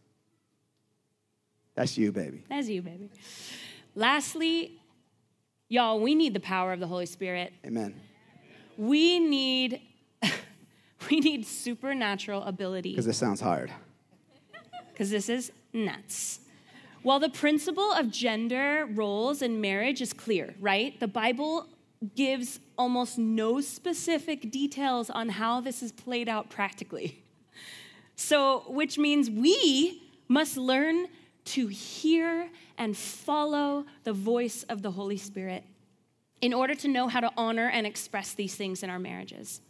That's 1.74 1.98
you, 1.98 2.12
baby. 2.12 2.44
That's 2.48 2.68
you, 2.68 2.80
baby. 2.80 3.10
Lastly, 3.96 4.80
y'all, 5.68 5.98
we 5.98 6.14
need 6.14 6.32
the 6.32 6.38
power 6.38 6.72
of 6.72 6.78
the 6.78 6.86
Holy 6.86 7.06
Spirit. 7.06 7.52
Amen. 7.66 8.00
We 8.78 9.18
need 9.18 9.80
we 11.10 11.20
need 11.20 11.46
supernatural 11.46 12.42
ability. 12.44 12.90
Because 12.90 13.06
this 13.06 13.18
sounds 13.18 13.40
hard. 13.40 13.70
Because 14.92 15.10
this 15.10 15.28
is 15.28 15.52
nuts. 15.72 16.40
While 17.02 17.20
the 17.20 17.28
principle 17.28 17.92
of 17.92 18.10
gender 18.10 18.88
roles 18.94 19.42
in 19.42 19.60
marriage 19.60 20.00
is 20.00 20.12
clear, 20.12 20.54
right? 20.58 20.98
The 20.98 21.08
Bible 21.08 21.68
gives 22.14 22.60
almost 22.78 23.18
no 23.18 23.60
specific 23.60 24.50
details 24.50 25.10
on 25.10 25.28
how 25.28 25.60
this 25.60 25.82
is 25.82 25.92
played 25.92 26.28
out 26.28 26.50
practically. 26.50 27.20
So, 28.16 28.62
which 28.68 28.96
means 28.96 29.28
we 29.28 30.00
must 30.28 30.56
learn 30.56 31.08
to 31.46 31.66
hear 31.66 32.48
and 32.78 32.96
follow 32.96 33.86
the 34.04 34.12
voice 34.12 34.62
of 34.68 34.82
the 34.82 34.92
Holy 34.92 35.16
Spirit 35.16 35.64
in 36.40 36.54
order 36.54 36.76
to 36.76 36.86
know 36.86 37.08
how 37.08 37.18
to 37.18 37.30
honor 37.36 37.68
and 37.68 37.88
express 37.88 38.32
these 38.32 38.54
things 38.54 38.84
in 38.84 38.88
our 38.88 39.00
marriages. 39.00 39.60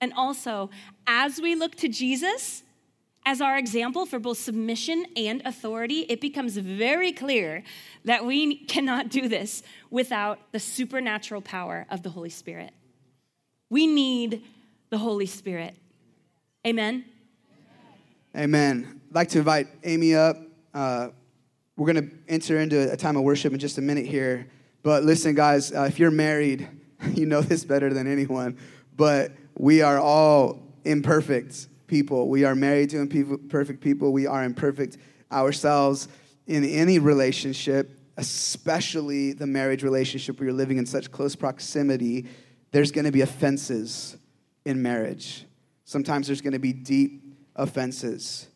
And 0.00 0.12
also, 0.14 0.70
as 1.06 1.40
we 1.40 1.54
look 1.54 1.74
to 1.76 1.88
Jesus 1.88 2.62
as 3.26 3.40
our 3.40 3.58
example 3.58 4.06
for 4.06 4.18
both 4.18 4.38
submission 4.38 5.04
and 5.16 5.42
authority, 5.44 6.00
it 6.08 6.20
becomes 6.20 6.56
very 6.56 7.12
clear 7.12 7.62
that 8.04 8.24
we 8.24 8.56
cannot 8.64 9.10
do 9.10 9.28
this 9.28 9.62
without 9.90 10.38
the 10.52 10.60
supernatural 10.60 11.42
power 11.42 11.86
of 11.90 12.02
the 12.02 12.10
Holy 12.10 12.30
Spirit. 12.30 12.72
We 13.70 13.86
need 13.86 14.44
the 14.88 14.98
Holy 14.98 15.26
Spirit. 15.26 15.74
Amen. 16.66 17.04
Amen. 18.36 19.00
I'd 19.10 19.14
like 19.14 19.28
to 19.30 19.38
invite 19.38 19.68
Amy 19.84 20.14
up. 20.14 20.38
Uh, 20.72 21.08
we're 21.76 21.92
going 21.92 22.08
to 22.08 22.16
enter 22.28 22.58
into 22.58 22.90
a 22.90 22.96
time 22.96 23.16
of 23.16 23.24
worship 23.24 23.52
in 23.52 23.58
just 23.58 23.78
a 23.78 23.82
minute 23.82 24.06
here. 24.06 24.46
But 24.82 25.04
listen, 25.04 25.34
guys, 25.34 25.72
uh, 25.72 25.82
if 25.82 25.98
you're 25.98 26.10
married, 26.10 26.68
you 27.14 27.26
know 27.26 27.42
this 27.42 27.64
better 27.64 27.92
than 27.92 28.10
anyone. 28.10 28.56
But 28.96 29.32
we 29.58 29.82
are 29.82 29.98
all 29.98 30.62
imperfect 30.84 31.66
people. 31.88 32.28
We 32.28 32.44
are 32.44 32.54
married 32.54 32.90
to 32.90 32.98
imperfect 32.98 33.80
people. 33.80 34.12
We 34.12 34.26
are 34.26 34.44
imperfect 34.44 34.96
ourselves 35.32 36.08
in 36.46 36.64
any 36.64 36.98
relationship, 36.98 37.98
especially 38.16 39.32
the 39.32 39.46
marriage 39.46 39.82
relationship 39.82 40.38
where 40.38 40.48
you're 40.48 40.56
living 40.56 40.78
in 40.78 40.86
such 40.86 41.10
close 41.10 41.34
proximity. 41.34 42.26
There's 42.70 42.92
going 42.92 43.04
to 43.04 43.12
be 43.12 43.20
offenses 43.20 44.16
in 44.64 44.80
marriage. 44.80 45.44
Sometimes 45.84 46.28
there's 46.28 46.40
going 46.40 46.52
to 46.52 46.58
be 46.58 46.72
deep 46.72 47.34
offenses. 47.56 48.46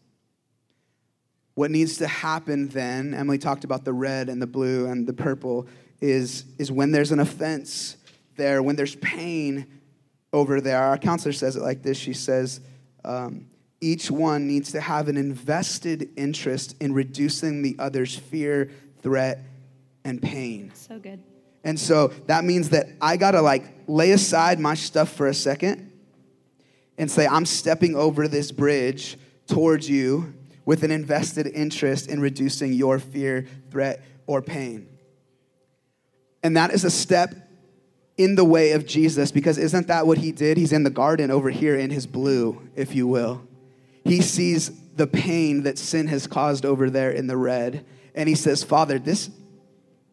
What 1.55 1.71
needs 1.71 1.99
to 1.99 2.07
happen 2.07 2.69
then, 2.69 3.13
Emily 3.13 3.39
talked 3.39 3.65
about 3.65 3.85
the 3.85 3.93
red 3.93 4.29
and 4.29 4.41
the 4.41 4.47
blue 4.47 4.87
and 4.87 5.07
the 5.07 5.13
purple, 5.13 5.67
is, 6.01 6.45
is 6.59 6.71
when 6.71 6.93
there's 6.93 7.13
an 7.13 7.21
offense 7.21 7.97
there, 8.37 8.63
when 8.63 8.77
there's 8.77 8.95
pain 8.97 9.67
over 10.33 10.61
there. 10.61 10.83
Our 10.83 10.99
counselor 10.99 11.33
says 11.33 11.57
it 11.57 11.63
like 11.63 11.83
this 11.83 11.99
She 11.99 12.13
says, 12.13 12.61
um, 13.05 13.47
each 13.81 14.11
one 14.11 14.47
needs 14.47 14.73
to 14.73 14.81
have 14.81 15.09
an 15.09 15.17
invested 15.17 16.11
interest 16.17 16.77
in 16.81 16.95
reducing 16.95 17.63
the 17.63 17.75
other's 17.79 18.17
fear, 18.17 18.71
threat, 19.03 19.45
and 20.05 20.23
pain. 20.23 20.71
So 20.75 20.99
good. 20.99 21.21
And 21.65 21.79
so 21.79 22.09
that 22.27 22.45
means 22.45 22.71
that 22.71 22.87
I 23.01 23.17
gotta 23.17 23.43
like 23.43 23.65
lay 23.87 24.13
aside 24.13 24.59
my 24.61 24.75
stuff 24.75 25.13
for 25.13 25.27
a 25.27 25.35
second 25.35 25.91
and 26.99 27.11
say, 27.11 27.27
I'm 27.27 27.47
stepping 27.47 27.97
over 27.97 28.29
this 28.29 28.53
bridge 28.53 29.19
towards 29.47 29.89
you 29.89 30.35
with 30.65 30.85
an 30.85 30.91
invested 30.91 31.47
interest 31.49 32.09
in 32.09 32.21
reducing 32.21 32.73
your 32.73 32.99
fear, 32.99 33.47
threat, 33.71 34.05
or 34.27 34.43
pain. 34.43 34.89
And 36.43 36.57
that 36.57 36.73
is 36.73 36.85
a 36.85 36.91
step 36.91 37.35
in 38.17 38.35
the 38.35 38.45
way 38.45 38.73
of 38.73 38.87
Jesus 38.87 39.33
because 39.33 39.59
isn't 39.59 39.87
that 39.87 40.07
what 40.07 40.19
he 40.19 40.33
did? 40.33 40.57
He's 40.57 40.73
in 40.73 40.83
the 40.83 40.91
garden 40.91 41.31
over 41.31 41.51
here 41.51 41.77
in 41.77 41.91
his 41.91 42.07
blue, 42.07 42.69
if 42.77 42.95
you 42.95 43.07
will. 43.07 43.43
He 44.05 44.21
sees 44.21 44.71
the 44.97 45.07
pain 45.07 45.63
that 45.63 45.79
sin 45.79 46.09
has 46.09 46.27
caused 46.27 46.67
over 46.67 46.91
there 46.91 47.11
in 47.11 47.27
the 47.27 47.37
red. 47.37 47.85
And 48.15 48.29
he 48.29 48.35
says, 48.35 48.63
Father, 48.63 48.99
this, 48.99 49.31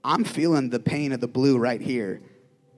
I'm 0.04 0.24
feeling 0.24 0.70
the 0.70 0.80
pain 0.80 1.12
of 1.12 1.20
the 1.20 1.28
blue 1.28 1.58
right 1.58 1.82
here. 1.82 2.22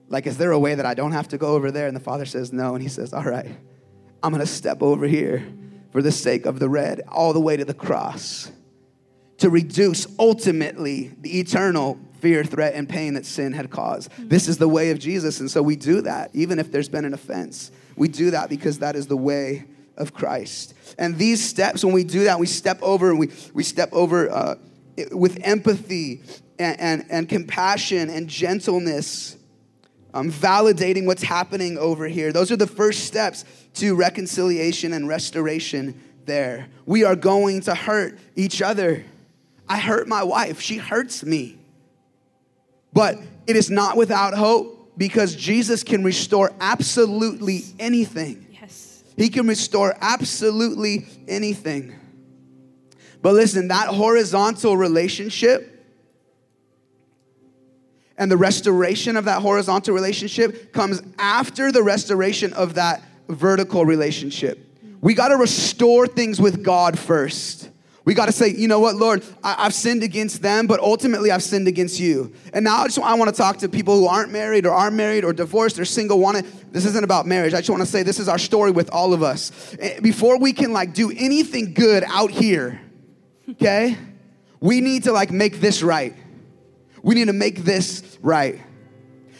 Like, 0.07 0.27
is 0.27 0.37
there 0.37 0.51
a 0.51 0.59
way 0.59 0.75
that 0.75 0.85
I 0.85 0.93
don't 0.93 1.11
have 1.11 1.29
to 1.29 1.37
go 1.37 1.49
over 1.49 1.71
there? 1.71 1.87
And 1.87 1.95
the 1.95 2.01
father 2.01 2.25
says, 2.25 2.51
No. 2.51 2.73
And 2.73 2.83
he 2.83 2.89
says, 2.89 3.13
All 3.13 3.23
right, 3.23 3.47
I'm 4.21 4.31
going 4.31 4.45
to 4.45 4.51
step 4.51 4.81
over 4.81 5.07
here 5.07 5.45
for 5.91 6.01
the 6.01 6.11
sake 6.11 6.45
of 6.45 6.59
the 6.59 6.69
red, 6.69 7.01
all 7.07 7.33
the 7.33 7.39
way 7.39 7.55
to 7.55 7.65
the 7.65 7.73
cross, 7.73 8.51
to 9.37 9.49
reduce 9.49 10.07
ultimately 10.19 11.11
the 11.19 11.39
eternal 11.39 11.99
fear, 12.21 12.43
threat, 12.43 12.73
and 12.75 12.87
pain 12.87 13.15
that 13.15 13.25
sin 13.25 13.53
had 13.53 13.69
caused. 13.69 14.11
Mm-hmm. 14.11 14.29
This 14.29 14.47
is 14.47 14.57
the 14.57 14.67
way 14.67 14.91
of 14.91 14.99
Jesus. 14.99 15.39
And 15.39 15.49
so 15.49 15.61
we 15.61 15.75
do 15.75 16.01
that, 16.01 16.31
even 16.33 16.59
if 16.59 16.71
there's 16.71 16.89
been 16.89 17.05
an 17.05 17.13
offense. 17.13 17.71
We 17.95 18.07
do 18.07 18.31
that 18.31 18.49
because 18.49 18.79
that 18.79 18.95
is 18.95 19.07
the 19.07 19.17
way 19.17 19.65
of 19.97 20.13
Christ. 20.13 20.73
And 20.97 21.17
these 21.17 21.43
steps, 21.43 21.83
when 21.83 21.93
we 21.93 22.03
do 22.03 22.25
that, 22.25 22.39
we 22.39 22.47
step 22.47 22.79
over 22.81 23.09
and 23.09 23.19
we, 23.19 23.31
we 23.53 23.63
step 23.63 23.89
over 23.91 24.29
uh, 24.29 24.55
with 25.11 25.39
empathy 25.43 26.21
and, 26.59 26.79
and, 26.79 27.05
and 27.09 27.29
compassion 27.29 28.09
and 28.09 28.27
gentleness 28.27 29.37
um, 30.13 30.31
validating 30.31 31.05
what's 31.05 31.23
happening 31.23 31.77
over 31.77 32.07
here. 32.07 32.31
Those 32.31 32.51
are 32.51 32.57
the 32.57 32.67
first 32.67 33.05
steps 33.05 33.45
to 33.75 33.95
reconciliation 33.95 34.93
and 34.93 35.07
restoration 35.07 35.99
there. 36.25 36.67
We 36.85 37.03
are 37.03 37.15
going 37.15 37.61
to 37.61 37.75
hurt 37.75 38.19
each 38.35 38.61
other. 38.61 39.05
I 39.67 39.79
hurt 39.79 40.07
my 40.07 40.23
wife, 40.23 40.59
she 40.59 40.77
hurts 40.77 41.23
me. 41.23 41.57
But 42.93 43.19
it 43.47 43.55
is 43.55 43.69
not 43.69 43.97
without 43.97 44.33
hope 44.33 44.93
because 44.97 45.35
Jesus 45.35 45.83
can 45.83 46.03
restore 46.03 46.51
absolutely 46.59 47.63
anything. 47.79 48.45
Yes. 48.51 49.03
He 49.17 49.29
can 49.29 49.47
restore 49.47 49.95
absolutely 50.01 51.05
anything. 51.27 51.95
But 53.21 53.33
listen, 53.33 53.69
that 53.69 53.87
horizontal 53.87 54.75
relationship 54.77 55.67
and 58.17 58.29
the 58.29 58.37
restoration 58.37 59.17
of 59.17 59.25
that 59.25 59.41
horizontal 59.41 59.95
relationship 59.95 60.71
comes 60.73 61.01
after 61.17 61.71
the 61.71 61.81
restoration 61.81 62.53
of 62.53 62.75
that 62.75 63.01
vertical 63.27 63.85
relationship. 63.85 64.67
We 65.01 65.15
got 65.15 65.29
to 65.29 65.37
restore 65.37 66.05
things 66.05 66.39
with 66.39 66.63
God 66.63 66.99
first. 66.99 67.70
We 68.03 68.15
got 68.15 68.25
to 68.25 68.31
say, 68.31 68.49
you 68.49 68.67
know 68.67 68.79
what, 68.79 68.95
Lord, 68.95 69.23
I- 69.43 69.63
have 69.63 69.75
sinned 69.75 70.01
against 70.01 70.41
them, 70.41 70.65
but 70.65 70.79
ultimately 70.79 71.29
I've 71.29 71.43
sinned 71.43 71.67
against 71.67 71.99
you. 71.99 72.33
And 72.51 72.63
now 72.65 72.77
I 72.77 72.85
just 72.85 72.97
I 72.99 73.13
want 73.13 73.29
to 73.29 73.35
talk 73.35 73.57
to 73.57 73.69
people 73.69 73.99
who 73.99 74.07
aren't 74.07 74.31
married 74.31 74.65
or 74.65 74.71
are 74.71 74.89
married 74.89 75.23
or 75.23 75.33
divorced 75.33 75.79
or 75.79 75.85
single. 75.85 76.19
Want 76.19 76.45
This 76.71 76.85
isn't 76.85 77.03
about 77.03 77.27
marriage. 77.27 77.53
I 77.53 77.57
just 77.57 77.69
want 77.69 77.81
to 77.83 77.87
say 77.87 78.01
this 78.01 78.19
is 78.19 78.27
our 78.27 78.39
story 78.39 78.71
with 78.71 78.89
all 78.89 79.13
of 79.13 79.21
us. 79.21 79.75
Eh, 79.79 79.99
before 79.99 80.39
we 80.39 80.51
can 80.51 80.73
like 80.73 80.93
do 80.95 81.11
anything 81.11 81.73
good 81.73 82.03
out 82.07 82.31
here, 82.31 82.81
okay, 83.51 83.97
we 84.59 84.81
need 84.81 85.03
to 85.03 85.11
like 85.11 85.29
make 85.31 85.61
this 85.61 85.83
right. 85.83 86.15
We 87.03 87.13
need 87.13 87.27
to 87.27 87.33
make 87.33 87.57
this 87.57 88.17
right. 88.21 88.59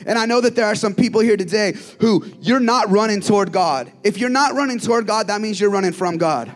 And 0.06 0.18
I 0.18 0.26
know 0.26 0.42
that 0.42 0.56
there 0.56 0.66
are 0.66 0.76
some 0.76 0.94
people 0.96 1.22
here 1.22 1.38
today 1.38 1.74
who 2.00 2.26
you're 2.42 2.60
not 2.60 2.90
running 2.90 3.22
toward 3.22 3.52
God. 3.52 3.92
If 4.04 4.18
you're 4.18 4.30
not 4.30 4.54
running 4.54 4.80
toward 4.80 5.08
God, 5.08 5.28
that 5.28 5.42
means 5.42 5.60
you're 5.60 5.70
running 5.70 5.94
from 5.94 6.18
God. 6.18 6.52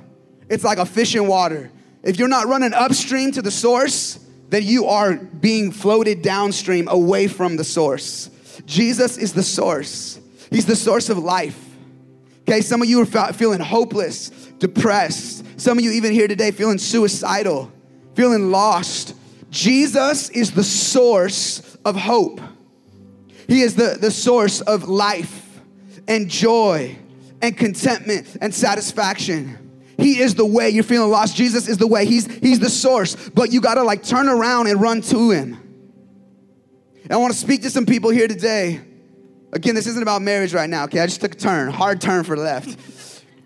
It's 0.50 0.64
like 0.64 0.78
a 0.78 0.86
fish 0.86 1.16
in 1.16 1.28
water. 1.28 1.72
If 2.06 2.20
you're 2.20 2.28
not 2.28 2.48
running 2.48 2.74
upstream 2.74 3.32
to 3.32 3.42
the 3.42 3.52
source, 3.52 4.20
then 4.50 4.64
you 4.64 4.86
are 4.86 5.16
being 5.16 5.72
floated 5.72 6.22
downstream 6.22 6.88
away 6.88 7.28
from 7.28 7.58
the 7.58 7.64
source. 7.64 8.30
Jesus 8.66 9.18
is 9.18 9.34
the 9.34 9.44
source, 9.44 10.20
He's 10.52 10.68
the 10.68 10.76
source 10.76 11.10
of 11.10 11.18
life. 11.18 11.60
Okay, 12.48 12.62
some 12.62 12.84
of 12.84 12.88
you 12.88 13.02
are 13.02 13.34
feeling 13.34 13.60
hopeless, 13.60 14.30
depressed. 14.60 15.44
Some 15.60 15.80
of 15.80 15.84
you, 15.84 15.92
even 15.94 16.14
here 16.14 16.28
today, 16.28 16.52
feeling 16.52 16.78
suicidal, 16.78 17.72
feeling 18.14 18.52
lost. 18.52 19.16
Jesus 19.50 20.30
is 20.30 20.52
the 20.52 20.64
source 20.64 21.76
of 21.84 21.96
hope. 21.96 22.40
He 23.48 23.62
is 23.62 23.76
the, 23.76 23.98
the 24.00 24.12
source 24.12 24.62
of 24.62 24.88
life 24.88 25.60
and 26.08 26.30
joy 26.30 26.96
and 27.42 27.58
contentment 27.58 28.38
and 28.42 28.54
satisfaction. 28.54 29.65
He 29.98 30.20
is 30.20 30.36
the 30.36 30.46
way. 30.46 30.70
You're 30.70 30.84
feeling 30.84 31.10
lost. 31.10 31.36
Jesus 31.36 31.68
is 31.68 31.78
the 31.78 31.88
way. 31.88 32.06
He's, 32.06 32.26
he's 32.38 32.60
the 32.60 32.70
source. 32.70 33.16
But 33.30 33.52
you 33.52 33.62
got 33.62 33.76
to 33.76 33.84
like 33.84 34.04
turn 34.04 34.28
around 34.28 34.68
and 34.68 34.82
run 34.82 35.02
to 35.02 35.32
him. 35.32 35.58
And 37.04 37.14
I 37.14 37.18
want 37.18 37.34
to 37.34 37.40
speak 37.40 37.62
to 37.62 37.70
some 37.70 37.86
people 37.86 38.10
here 38.10 38.28
today. 38.28 38.82
Again, 39.54 39.76
this 39.76 39.88
isn't 39.88 40.02
about 40.02 40.22
marriage 40.22 40.54
right 40.54 40.70
now, 40.70 40.84
okay? 40.86 41.00
I 41.00 41.06
just 41.06 41.22
took 41.22 41.36
a 41.36 41.38
turn, 41.38 41.70
hard 41.72 42.02
turn 42.02 42.24
for 42.24 42.36
left. 42.36 42.78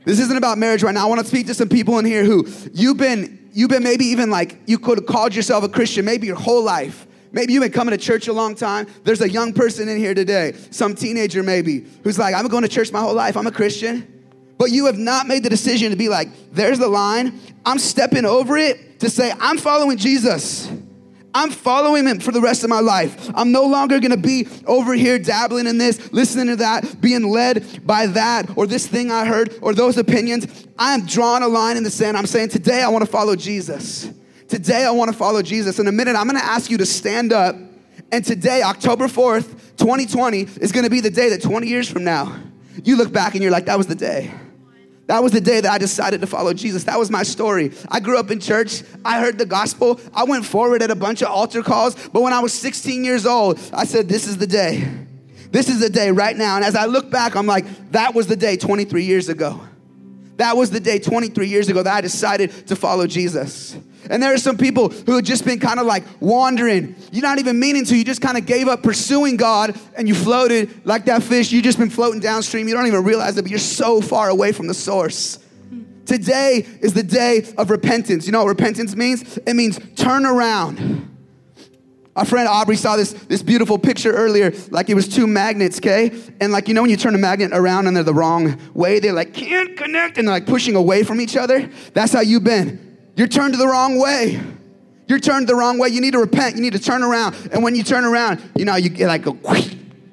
This 0.06 0.20
isn't 0.20 0.38
about 0.38 0.58
marriage 0.58 0.82
right 0.82 0.94
now. 0.94 1.06
I 1.06 1.10
want 1.10 1.22
to 1.22 1.28
speak 1.28 1.48
to 1.48 1.54
some 1.54 1.70
people 1.70 2.00
in 2.00 2.06
here 2.06 2.24
who 2.24 2.48
you've 2.74 2.98
been, 2.98 3.50
you've 3.54 3.70
been 3.70 3.84
maybe 3.84 4.06
even 4.06 4.32
like, 4.32 4.58
you 4.66 4.80
could 4.80 4.98
have 4.98 5.06
called 5.06 5.36
yourself 5.36 5.64
a 5.64 5.70
Christian 5.70 6.06
maybe 6.06 6.26
your 6.26 6.38
whole 6.38 6.64
life. 6.64 7.06
Maybe 7.32 7.54
you've 7.54 7.62
been 7.62 7.72
coming 7.72 7.92
to 7.92 7.98
church 8.04 8.28
a 8.28 8.34
long 8.34 8.56
time. 8.56 8.88
There's 9.04 9.22
a 9.22 9.30
young 9.30 9.54
person 9.54 9.88
in 9.88 10.00
here 10.00 10.16
today, 10.16 10.54
some 10.72 10.96
teenager 10.96 11.44
maybe, 11.44 11.86
who's 12.04 12.18
like, 12.18 12.34
I've 12.34 12.42
been 12.42 12.50
going 12.50 12.64
to 12.64 12.70
church 12.70 12.92
my 12.92 13.02
whole 13.02 13.14
life. 13.14 13.38
I'm 13.38 13.46
a 13.46 13.52
Christian. 13.52 14.19
But 14.60 14.72
you 14.72 14.86
have 14.88 14.98
not 14.98 15.26
made 15.26 15.44
the 15.44 15.50
decision 15.50 15.90
to 15.92 15.98
be 15.98 16.10
like, 16.10 16.28
there's 16.52 16.78
the 16.78 16.90
line. 16.90 17.40
I'm 17.66 17.80
stepping 17.80 18.26
over 18.26 18.58
it 18.58 19.00
to 19.00 19.10
say, 19.10 19.32
I'm 19.40 19.58
following 19.58 19.98
Jesus. 19.98 20.70
I'm 21.34 21.50
following 21.50 22.06
him 22.06 22.20
for 22.20 22.34
the 22.34 22.42
rest 22.42 22.66
of 22.66 22.70
my 22.70 22.82
life. 22.82 23.32
I'm 23.36 23.54
no 23.54 23.66
longer 23.66 24.00
gonna 24.00 24.18
be 24.18 24.48
over 24.66 24.94
here 24.94 25.18
dabbling 25.18 25.66
in 25.66 25.78
this, 25.78 26.12
listening 26.12 26.48
to 26.48 26.56
that, 26.58 27.00
being 27.00 27.24
led 27.24 27.88
by 27.88 28.08
that, 28.08 28.58
or 28.58 28.68
this 28.68 28.86
thing 28.86 29.12
I 29.12 29.26
heard, 29.26 29.58
or 29.62 29.74
those 29.74 29.98
opinions. 29.98 30.68
I 30.78 30.94
am 30.94 31.06
drawing 31.06 31.44
a 31.44 31.48
line 31.48 31.78
in 31.78 31.84
the 31.84 31.92
sand. 31.92 32.18
I'm 32.18 32.26
saying, 32.26 32.50
today 32.50 32.82
I 32.82 32.90
wanna 32.90 33.06
follow 33.06 33.38
Jesus. 33.38 34.10
Today 34.50 34.84
I 34.84 34.92
wanna 34.92 35.14
follow 35.14 35.42
Jesus. 35.42 35.80
In 35.80 35.88
a 35.88 35.92
minute, 35.92 36.18
I'm 36.18 36.28
gonna 36.28 36.40
ask 36.40 36.70
you 36.70 36.78
to 36.80 36.86
stand 36.86 37.32
up 37.32 37.56
And 38.12 38.26
today, 38.26 38.64
October 38.64 39.08
4th, 39.08 39.78
2020, 39.78 40.42
is 40.62 40.72
gonna 40.72 40.90
be 40.90 41.00
the 41.00 41.12
day 41.12 41.30
that 41.30 41.44
20 41.44 41.68
years 41.68 41.88
from 41.88 42.04
now, 42.04 42.36
you 42.84 42.96
look 42.96 43.12
back 43.12 43.36
and 43.36 43.44
you're 43.44 43.52
like, 43.52 43.66
that 43.66 43.78
was 43.78 43.86
the 43.88 43.94
day. 43.94 44.32
That 45.10 45.24
was 45.24 45.32
the 45.32 45.42
day 45.42 45.60
that 45.60 45.72
I 45.72 45.80
decided 45.80 46.22
to 46.22 46.28
follow 46.28 46.54
Jesus. 46.54 46.84
That 46.84 47.00
was 47.00 47.10
my 47.10 47.24
story. 47.24 47.72
I 47.90 48.00
grew 48.00 48.20
up 48.20 48.30
in 48.30 48.40
church. 48.40 48.84
I 49.04 49.20
heard 49.20 49.40
the 49.40 49.46
gospel. 49.48 50.00
I 50.14 50.24
went 50.24 50.46
forward 50.46 50.84
at 50.84 50.92
a 50.92 50.96
bunch 50.96 51.24
of 51.24 51.30
altar 51.30 51.64
calls. 51.64 51.96
But 52.10 52.22
when 52.22 52.32
I 52.32 52.42
was 52.42 52.54
16 52.54 53.04
years 53.04 53.26
old, 53.26 53.60
I 53.74 53.86
said, 53.86 54.08
This 54.08 54.28
is 54.28 54.38
the 54.38 54.46
day. 54.46 54.88
This 55.50 55.68
is 55.68 55.80
the 55.80 55.90
day 55.90 56.12
right 56.12 56.38
now. 56.38 56.58
And 56.58 56.64
as 56.64 56.76
I 56.76 56.86
look 56.86 57.10
back, 57.10 57.36
I'm 57.36 57.48
like, 57.48 57.66
That 57.92 58.14
was 58.14 58.28
the 58.28 58.36
day 58.36 58.56
23 58.56 59.04
years 59.04 59.30
ago. 59.30 59.60
That 60.38 60.56
was 60.56 60.70
the 60.70 60.80
day 60.80 61.00
23 61.00 61.48
years 61.48 61.70
ago 61.70 61.82
that 61.82 61.92
I 61.92 62.02
decided 62.02 62.52
to 62.68 62.76
follow 62.76 63.08
Jesus. 63.08 63.76
And 64.10 64.22
there 64.22 64.34
are 64.34 64.38
some 64.38 64.58
people 64.58 64.90
who 64.90 65.16
have 65.16 65.24
just 65.24 65.46
been 65.46 65.60
kind 65.60 65.80
of 65.80 65.86
like 65.86 66.04
wandering. 66.20 66.96
You're 67.12 67.24
not 67.24 67.40
even 67.40 67.60
meaning 67.60 67.86
to. 67.86 67.96
You 67.96 68.04
just 68.04 68.22
kind 68.22 68.38
of 68.38 68.46
gave 68.46 68.68
up 68.68 68.84
pursuing 68.84 69.38
God 69.38 69.80
and 69.96 70.08
you 70.08 70.16
floated 70.16 70.86
like 70.86 71.06
that 71.06 71.24
fish. 71.24 71.52
You've 71.52 71.64
just 71.64 71.80
been 71.80 71.90
floating 71.90 72.20
downstream. 72.20 72.68
You 72.68 72.76
don't 72.76 72.88
even 72.88 73.04
realize 73.04 73.38
it, 73.38 73.42
but 73.42 73.52
you're 73.52 73.60
so 73.60 74.02
far 74.02 74.30
away 74.30 74.52
from 74.52 74.68
the 74.68 74.74
source. 74.74 75.40
Today 76.06 76.66
is 76.82 76.94
the 76.94 77.04
day 77.04 77.46
of 77.58 77.70
repentance. 77.70 78.26
You 78.26 78.32
know 78.32 78.40
what 78.44 78.50
repentance 78.50 78.96
means? 78.96 79.38
It 79.38 79.54
means 79.54 79.80
turn 79.96 80.26
around. 80.26 81.06
Our 82.16 82.26
friend 82.26 82.48
Aubrey 82.50 82.76
saw 82.76 82.98
this, 82.98 83.14
this 83.14 83.44
beautiful 83.44 83.78
picture 83.78 84.12
earlier, 84.12 84.52
like 84.72 84.90
it 84.90 84.96
was 84.96 85.08
two 85.08 85.28
magnets, 85.28 85.78
okay? 85.78 86.12
And 86.42 86.52
like, 86.52 86.68
you 86.68 86.74
know, 86.74 86.82
when 86.82 86.90
you 86.90 86.98
turn 86.98 87.16
a 87.16 87.20
magnet 87.20 87.52
around 87.54 87.88
and 87.88 87.96
they're 87.96 88.04
the 88.04 88.14
wrong 88.14 88.60
way, 88.74 89.00
they're 89.00 89.14
like, 89.14 89.34
can't 89.34 89.78
connect, 89.78 90.18
and 90.18 90.28
they're 90.28 90.36
like 90.36 90.46
pushing 90.46 90.76
away 90.76 91.04
from 91.04 91.22
each 91.22 91.38
other. 91.38 91.70
That's 91.94 92.12
how 92.12 92.22
you've 92.22 92.44
been. 92.44 92.89
You're 93.20 93.28
turned 93.28 93.54
the 93.54 93.68
wrong 93.68 94.00
way. 94.00 94.40
You're 95.10 95.20
turned 95.20 95.50
the 95.50 95.56
wrong 95.56 95.78
way. 95.78 95.90
You 95.90 96.00
need 96.00 96.14
to 96.14 96.20
repent. 96.20 96.56
You 96.56 96.62
need 96.62 96.72
to 96.72 96.80
turn 96.80 97.04
around. 97.04 97.36
And 97.52 97.62
when 97.62 97.76
you 97.76 97.84
turn 97.84 98.06
around, 98.06 98.42
you 98.56 98.64
know, 98.64 98.78
you 98.78 98.88
get 98.88 99.08
like 99.08 99.26
a 99.26 99.32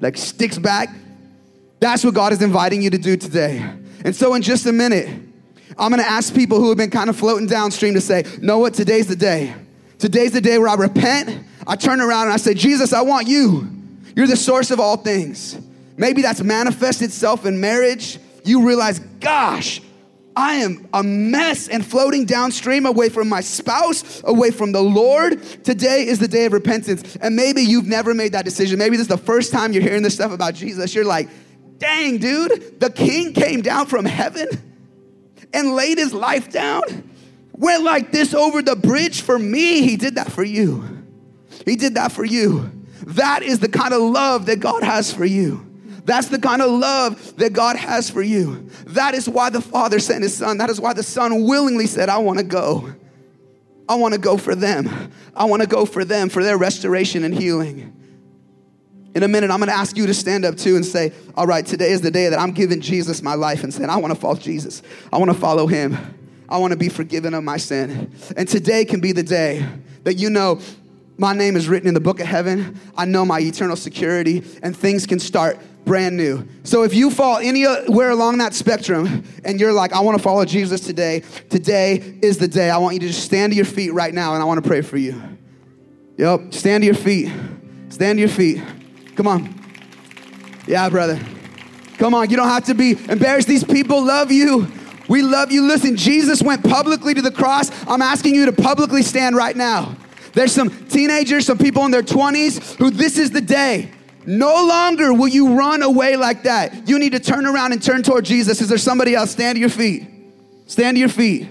like 0.00 0.16
sticks 0.16 0.58
back. 0.58 0.88
That's 1.78 2.04
what 2.04 2.14
God 2.14 2.32
is 2.32 2.42
inviting 2.42 2.82
you 2.82 2.90
to 2.90 2.98
do 2.98 3.16
today. 3.16 3.64
And 4.04 4.16
so 4.16 4.34
in 4.34 4.42
just 4.42 4.66
a 4.66 4.72
minute, 4.72 5.08
I'm 5.78 5.90
gonna 5.90 6.02
ask 6.02 6.34
people 6.34 6.58
who 6.58 6.68
have 6.70 6.78
been 6.78 6.90
kind 6.90 7.08
of 7.08 7.16
floating 7.16 7.46
downstream 7.46 7.94
to 7.94 8.00
say, 8.00 8.24
know 8.40 8.58
what, 8.58 8.74
today's 8.74 9.06
the 9.06 9.14
day. 9.14 9.54
Today's 10.00 10.32
the 10.32 10.40
day 10.40 10.58
where 10.58 10.68
I 10.68 10.74
repent, 10.74 11.46
I 11.64 11.76
turn 11.76 12.00
around 12.00 12.24
and 12.24 12.32
I 12.32 12.38
say, 12.38 12.54
Jesus, 12.54 12.92
I 12.92 13.02
want 13.02 13.28
you. 13.28 13.70
You're 14.16 14.26
the 14.26 14.34
source 14.34 14.72
of 14.72 14.80
all 14.80 14.96
things. 14.96 15.56
Maybe 15.96 16.22
that's 16.22 16.42
manifest 16.42 17.02
itself 17.02 17.46
in 17.46 17.60
marriage. 17.60 18.18
You 18.42 18.66
realize, 18.66 18.98
gosh, 19.20 19.80
I 20.36 20.56
am 20.56 20.86
a 20.92 21.02
mess 21.02 21.66
and 21.66 21.84
floating 21.84 22.26
downstream 22.26 22.84
away 22.84 23.08
from 23.08 23.28
my 23.28 23.40
spouse, 23.40 24.22
away 24.24 24.50
from 24.50 24.72
the 24.72 24.82
Lord. 24.82 25.42
Today 25.64 26.06
is 26.06 26.18
the 26.18 26.28
day 26.28 26.44
of 26.44 26.52
repentance. 26.52 27.16
And 27.16 27.34
maybe 27.34 27.62
you've 27.62 27.86
never 27.86 28.12
made 28.12 28.32
that 28.32 28.44
decision. 28.44 28.78
Maybe 28.78 28.98
this 28.98 29.04
is 29.04 29.08
the 29.08 29.16
first 29.16 29.50
time 29.50 29.72
you're 29.72 29.82
hearing 29.82 30.02
this 30.02 30.14
stuff 30.14 30.32
about 30.32 30.54
Jesus. 30.54 30.94
You're 30.94 31.06
like, 31.06 31.30
dang, 31.78 32.18
dude, 32.18 32.78
the 32.80 32.90
king 32.90 33.32
came 33.32 33.62
down 33.62 33.86
from 33.86 34.04
heaven 34.04 34.48
and 35.54 35.74
laid 35.74 35.96
his 35.96 36.12
life 36.12 36.52
down, 36.52 36.82
went 37.52 37.82
like 37.82 38.12
this 38.12 38.34
over 38.34 38.60
the 38.60 38.76
bridge 38.76 39.22
for 39.22 39.38
me. 39.38 39.82
He 39.82 39.96
did 39.96 40.16
that 40.16 40.30
for 40.30 40.44
you. 40.44 40.84
He 41.64 41.76
did 41.76 41.94
that 41.94 42.12
for 42.12 42.24
you. 42.24 42.70
That 43.06 43.42
is 43.42 43.60
the 43.60 43.68
kind 43.68 43.94
of 43.94 44.02
love 44.02 44.46
that 44.46 44.60
God 44.60 44.82
has 44.82 45.12
for 45.12 45.24
you. 45.24 45.65
That's 46.06 46.28
the 46.28 46.38
kind 46.38 46.62
of 46.62 46.70
love 46.70 47.36
that 47.36 47.52
God 47.52 47.74
has 47.74 48.08
for 48.08 48.22
you. 48.22 48.70
That 48.86 49.14
is 49.14 49.28
why 49.28 49.50
the 49.50 49.60
Father 49.60 49.98
sent 49.98 50.22
His 50.22 50.36
Son. 50.36 50.58
That 50.58 50.70
is 50.70 50.80
why 50.80 50.92
the 50.92 51.02
Son 51.02 51.42
willingly 51.42 51.88
said, 51.88 52.08
I 52.08 52.18
want 52.18 52.38
to 52.38 52.44
go. 52.44 52.94
I 53.88 53.96
want 53.96 54.14
to 54.14 54.20
go 54.20 54.36
for 54.36 54.54
them. 54.54 55.12
I 55.34 55.46
want 55.46 55.62
to 55.62 55.68
go 55.68 55.84
for 55.84 56.04
them, 56.04 56.28
for 56.28 56.44
their 56.44 56.56
restoration 56.56 57.24
and 57.24 57.34
healing. 57.34 57.92
In 59.16 59.24
a 59.24 59.28
minute, 59.28 59.50
I'm 59.50 59.58
going 59.58 59.68
to 59.68 59.74
ask 59.74 59.96
you 59.96 60.06
to 60.06 60.14
stand 60.14 60.44
up 60.44 60.56
too 60.56 60.76
and 60.76 60.86
say, 60.86 61.12
All 61.36 61.46
right, 61.46 61.66
today 61.66 61.90
is 61.90 62.02
the 62.02 62.10
day 62.12 62.28
that 62.28 62.38
I'm 62.38 62.52
giving 62.52 62.80
Jesus 62.80 63.20
my 63.20 63.34
life 63.34 63.64
and 63.64 63.74
saying, 63.74 63.90
I 63.90 63.96
want 63.96 64.14
to 64.14 64.20
follow 64.20 64.36
Jesus. 64.36 64.82
I 65.12 65.18
want 65.18 65.32
to 65.32 65.36
follow 65.36 65.66
Him. 65.66 65.96
I 66.48 66.58
want 66.58 66.70
to 66.70 66.78
be 66.78 66.88
forgiven 66.88 67.34
of 67.34 67.42
my 67.42 67.56
sin. 67.56 68.12
And 68.36 68.46
today 68.46 68.84
can 68.84 69.00
be 69.00 69.10
the 69.10 69.24
day 69.24 69.66
that 70.04 70.14
you 70.14 70.30
know 70.30 70.60
my 71.18 71.34
name 71.34 71.56
is 71.56 71.68
written 71.68 71.88
in 71.88 71.94
the 71.94 72.00
book 72.00 72.20
of 72.20 72.26
heaven. 72.26 72.78
I 72.96 73.06
know 73.06 73.24
my 73.24 73.40
eternal 73.40 73.74
security, 73.74 74.44
and 74.62 74.76
things 74.76 75.06
can 75.06 75.18
start 75.18 75.58
brand 75.86 76.16
new. 76.16 76.46
So 76.64 76.82
if 76.82 76.92
you 76.92 77.10
fall 77.10 77.38
anywhere 77.38 78.10
along 78.10 78.38
that 78.38 78.52
spectrum 78.52 79.24
and 79.44 79.58
you're 79.58 79.72
like, 79.72 79.92
I 79.92 80.00
want 80.00 80.18
to 80.18 80.22
follow 80.22 80.44
Jesus 80.44 80.80
today, 80.82 81.22
today 81.48 82.18
is 82.20 82.36
the 82.36 82.48
day. 82.48 82.68
I 82.68 82.76
want 82.78 82.94
you 82.94 83.00
to 83.00 83.06
just 83.06 83.24
stand 83.24 83.52
to 83.52 83.56
your 83.56 83.64
feet 83.64 83.94
right 83.94 84.12
now 84.12 84.34
and 84.34 84.42
I 84.42 84.46
want 84.46 84.62
to 84.62 84.68
pray 84.68 84.82
for 84.82 84.98
you. 84.98 85.22
Yep, 86.18 86.52
stand 86.52 86.82
to 86.82 86.86
your 86.86 86.94
feet. 86.94 87.32
Stand 87.88 88.16
to 88.16 88.20
your 88.20 88.28
feet. 88.28 88.60
Come 89.14 89.28
on. 89.28 89.54
Yeah, 90.66 90.88
brother. 90.88 91.20
Come 91.98 92.14
on, 92.14 92.28
you 92.28 92.36
don't 92.36 92.48
have 92.48 92.64
to 92.64 92.74
be 92.74 92.98
embarrassed. 93.08 93.48
These 93.48 93.64
people 93.64 94.04
love 94.04 94.32
you. 94.32 94.66
We 95.08 95.22
love 95.22 95.52
you. 95.52 95.62
Listen, 95.62 95.96
Jesus 95.96 96.42
went 96.42 96.64
publicly 96.64 97.14
to 97.14 97.22
the 97.22 97.30
cross. 97.30 97.70
I'm 97.86 98.02
asking 98.02 98.34
you 98.34 98.46
to 98.46 98.52
publicly 98.52 99.02
stand 99.02 99.36
right 99.36 99.56
now. 99.56 99.96
There's 100.32 100.52
some 100.52 100.68
teenagers, 100.88 101.46
some 101.46 101.58
people 101.58 101.84
in 101.84 101.92
their 101.92 102.02
20s 102.02 102.74
who 102.74 102.90
this 102.90 103.18
is 103.18 103.30
the 103.30 103.40
day 103.40 103.92
no 104.26 104.66
longer 104.66 105.12
will 105.14 105.28
you 105.28 105.54
run 105.54 105.82
away 105.82 106.16
like 106.16 106.42
that. 106.42 106.88
You 106.88 106.98
need 106.98 107.12
to 107.12 107.20
turn 107.20 107.46
around 107.46 107.72
and 107.72 107.82
turn 107.82 108.02
toward 108.02 108.24
Jesus. 108.24 108.60
Is 108.60 108.68
there 108.68 108.78
somebody 108.78 109.14
else? 109.14 109.30
Stand 109.30 109.56
to 109.56 109.60
your 109.60 109.70
feet. 109.70 110.08
Stand 110.66 110.96
to 110.96 111.00
your 111.00 111.08
feet. 111.08 111.48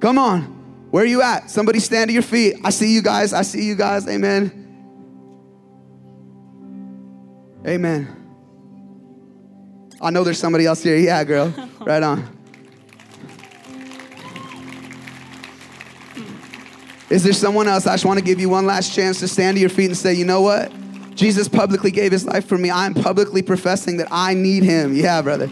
Come 0.00 0.18
on. 0.18 0.42
Where 0.90 1.04
are 1.04 1.06
you 1.06 1.22
at? 1.22 1.48
Somebody 1.48 1.78
stand 1.78 2.08
to 2.08 2.12
your 2.12 2.22
feet. 2.22 2.56
I 2.64 2.70
see 2.70 2.92
you 2.92 3.02
guys. 3.02 3.32
I 3.32 3.42
see 3.42 3.64
you 3.64 3.76
guys. 3.76 4.06
Amen. 4.08 4.58
Amen. 7.66 8.18
I 10.00 10.10
know 10.10 10.24
there's 10.24 10.38
somebody 10.38 10.66
else 10.66 10.82
here. 10.82 10.96
Yeah, 10.96 11.22
girl. 11.24 11.54
Right 11.82 12.02
on. 12.02 12.38
Is 17.10 17.24
there 17.24 17.32
someone 17.32 17.66
else? 17.66 17.88
I 17.88 17.94
just 17.94 18.04
want 18.04 18.20
to 18.20 18.24
give 18.24 18.38
you 18.38 18.48
one 18.48 18.66
last 18.66 18.94
chance 18.94 19.18
to 19.18 19.28
stand 19.28 19.56
to 19.56 19.60
your 19.60 19.68
feet 19.68 19.86
and 19.86 19.96
say, 19.96 20.14
you 20.14 20.24
know 20.24 20.42
what? 20.42 20.72
Jesus 21.14 21.48
publicly 21.48 21.90
gave 21.90 22.12
his 22.12 22.24
life 22.24 22.46
for 22.46 22.56
me. 22.58 22.70
I'm 22.70 22.94
publicly 22.94 23.42
professing 23.42 23.98
that 23.98 24.08
I 24.10 24.34
need 24.34 24.62
him. 24.62 24.94
Yeah, 24.94 25.20
brother. 25.22 25.50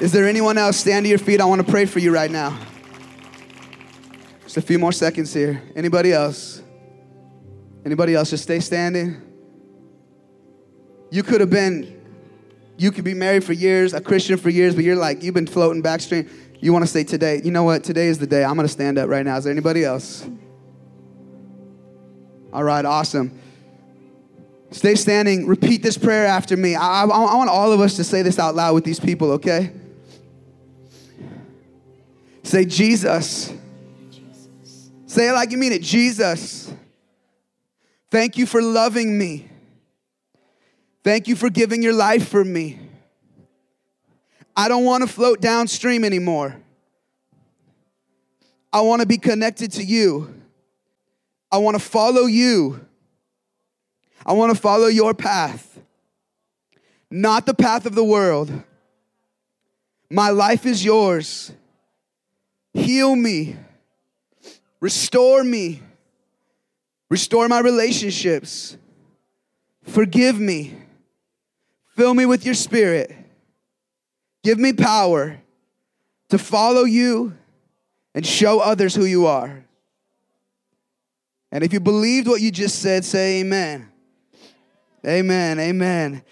Is 0.00 0.12
there 0.12 0.26
anyone 0.26 0.58
else? 0.58 0.78
Stand 0.78 1.04
to 1.04 1.10
your 1.10 1.18
feet. 1.18 1.40
I 1.40 1.44
want 1.44 1.64
to 1.64 1.70
pray 1.70 1.84
for 1.84 1.98
you 1.98 2.12
right 2.12 2.30
now. 2.30 2.58
Just 4.42 4.56
a 4.56 4.62
few 4.62 4.78
more 4.78 4.92
seconds 4.92 5.32
here. 5.32 5.62
Anybody 5.76 6.12
else? 6.12 6.62
Anybody 7.84 8.14
else? 8.14 8.30
Just 8.30 8.42
stay 8.42 8.60
standing. 8.60 9.20
You 11.10 11.22
could 11.22 11.40
have 11.40 11.50
been, 11.50 12.00
you 12.78 12.90
could 12.92 13.04
be 13.04 13.14
married 13.14 13.44
for 13.44 13.52
years, 13.52 13.94
a 13.94 14.00
Christian 14.00 14.38
for 14.38 14.48
years, 14.48 14.74
but 14.74 14.84
you're 14.84 14.96
like, 14.96 15.22
you've 15.22 15.34
been 15.34 15.46
floating 15.46 15.82
backstream. 15.82 16.28
You 16.60 16.72
want 16.72 16.84
to 16.84 16.90
say 16.90 17.04
today, 17.04 17.40
you 17.44 17.50
know 17.50 17.64
what? 17.64 17.84
Today 17.84 18.06
is 18.06 18.18
the 18.18 18.26
day. 18.26 18.44
I'm 18.44 18.54
going 18.54 18.66
to 18.66 18.72
stand 18.72 18.98
up 18.98 19.08
right 19.08 19.24
now. 19.24 19.36
Is 19.36 19.44
there 19.44 19.52
anybody 19.52 19.84
else? 19.84 20.28
All 22.52 22.64
right, 22.64 22.84
awesome. 22.84 23.38
Stay 24.70 24.94
standing. 24.94 25.46
Repeat 25.46 25.82
this 25.82 25.98
prayer 25.98 26.26
after 26.26 26.56
me. 26.56 26.74
I, 26.74 27.02
I, 27.02 27.04
I, 27.04 27.36
want 27.36 27.50
all 27.50 27.72
of 27.72 27.80
us 27.80 27.96
to 27.96 28.04
say 28.04 28.22
this 28.22 28.38
out 28.38 28.54
loud 28.54 28.74
with 28.74 28.84
these 28.84 29.00
people, 29.00 29.32
okay? 29.32 29.72
Say, 32.44 32.64
Jesus. 32.64 33.52
Jesus. 34.10 34.90
Say 35.06 35.28
it 35.28 35.32
like 35.32 35.50
you 35.50 35.58
mean 35.58 35.72
it. 35.72 35.82
Jesus. 35.82 36.72
Thank 38.10 38.36
you 38.36 38.46
for 38.46 38.62
loving 38.62 39.16
me. 39.18 39.48
Thank 41.02 41.28
you 41.28 41.36
for 41.36 41.50
giving 41.50 41.82
your 41.82 41.92
life 41.92 42.28
for 42.28 42.44
me. 42.44 42.78
I 44.56 44.68
don't 44.68 44.84
want 44.84 45.02
to 45.02 45.08
float 45.08 45.40
downstream 45.40 46.04
anymore. 46.04 46.56
I 48.72 48.82
want 48.82 49.00
to 49.00 49.06
be 49.06 49.18
connected 49.18 49.72
to 49.72 49.84
you. 49.84 50.34
I 51.50 51.58
want 51.58 51.76
to 51.76 51.82
follow 51.82 52.26
you. 52.26 52.86
I 54.24 54.32
want 54.32 54.54
to 54.54 54.60
follow 54.60 54.86
your 54.86 55.14
path, 55.14 55.80
not 57.10 57.46
the 57.46 57.54
path 57.54 57.86
of 57.86 57.94
the 57.94 58.04
world. 58.04 58.50
My 60.10 60.30
life 60.30 60.66
is 60.66 60.84
yours. 60.84 61.52
Heal 62.74 63.16
me, 63.16 63.56
restore 64.80 65.42
me, 65.42 65.82
restore 67.08 67.48
my 67.48 67.60
relationships, 67.60 68.76
forgive 69.82 70.38
me, 70.38 70.76
fill 71.96 72.14
me 72.14 72.26
with 72.26 72.44
your 72.44 72.54
spirit, 72.54 73.12
give 74.44 74.58
me 74.58 74.72
power 74.72 75.40
to 76.28 76.38
follow 76.38 76.84
you 76.84 77.36
and 78.14 78.24
show 78.24 78.60
others 78.60 78.94
who 78.94 79.04
you 79.04 79.26
are. 79.26 79.64
And 81.52 81.64
if 81.64 81.72
you 81.72 81.80
believed 81.80 82.28
what 82.28 82.40
you 82.40 82.52
just 82.52 82.78
said, 82.80 83.04
say 83.04 83.40
amen. 83.40 83.89
Amen. 85.06 85.58
Amen. 85.58 86.22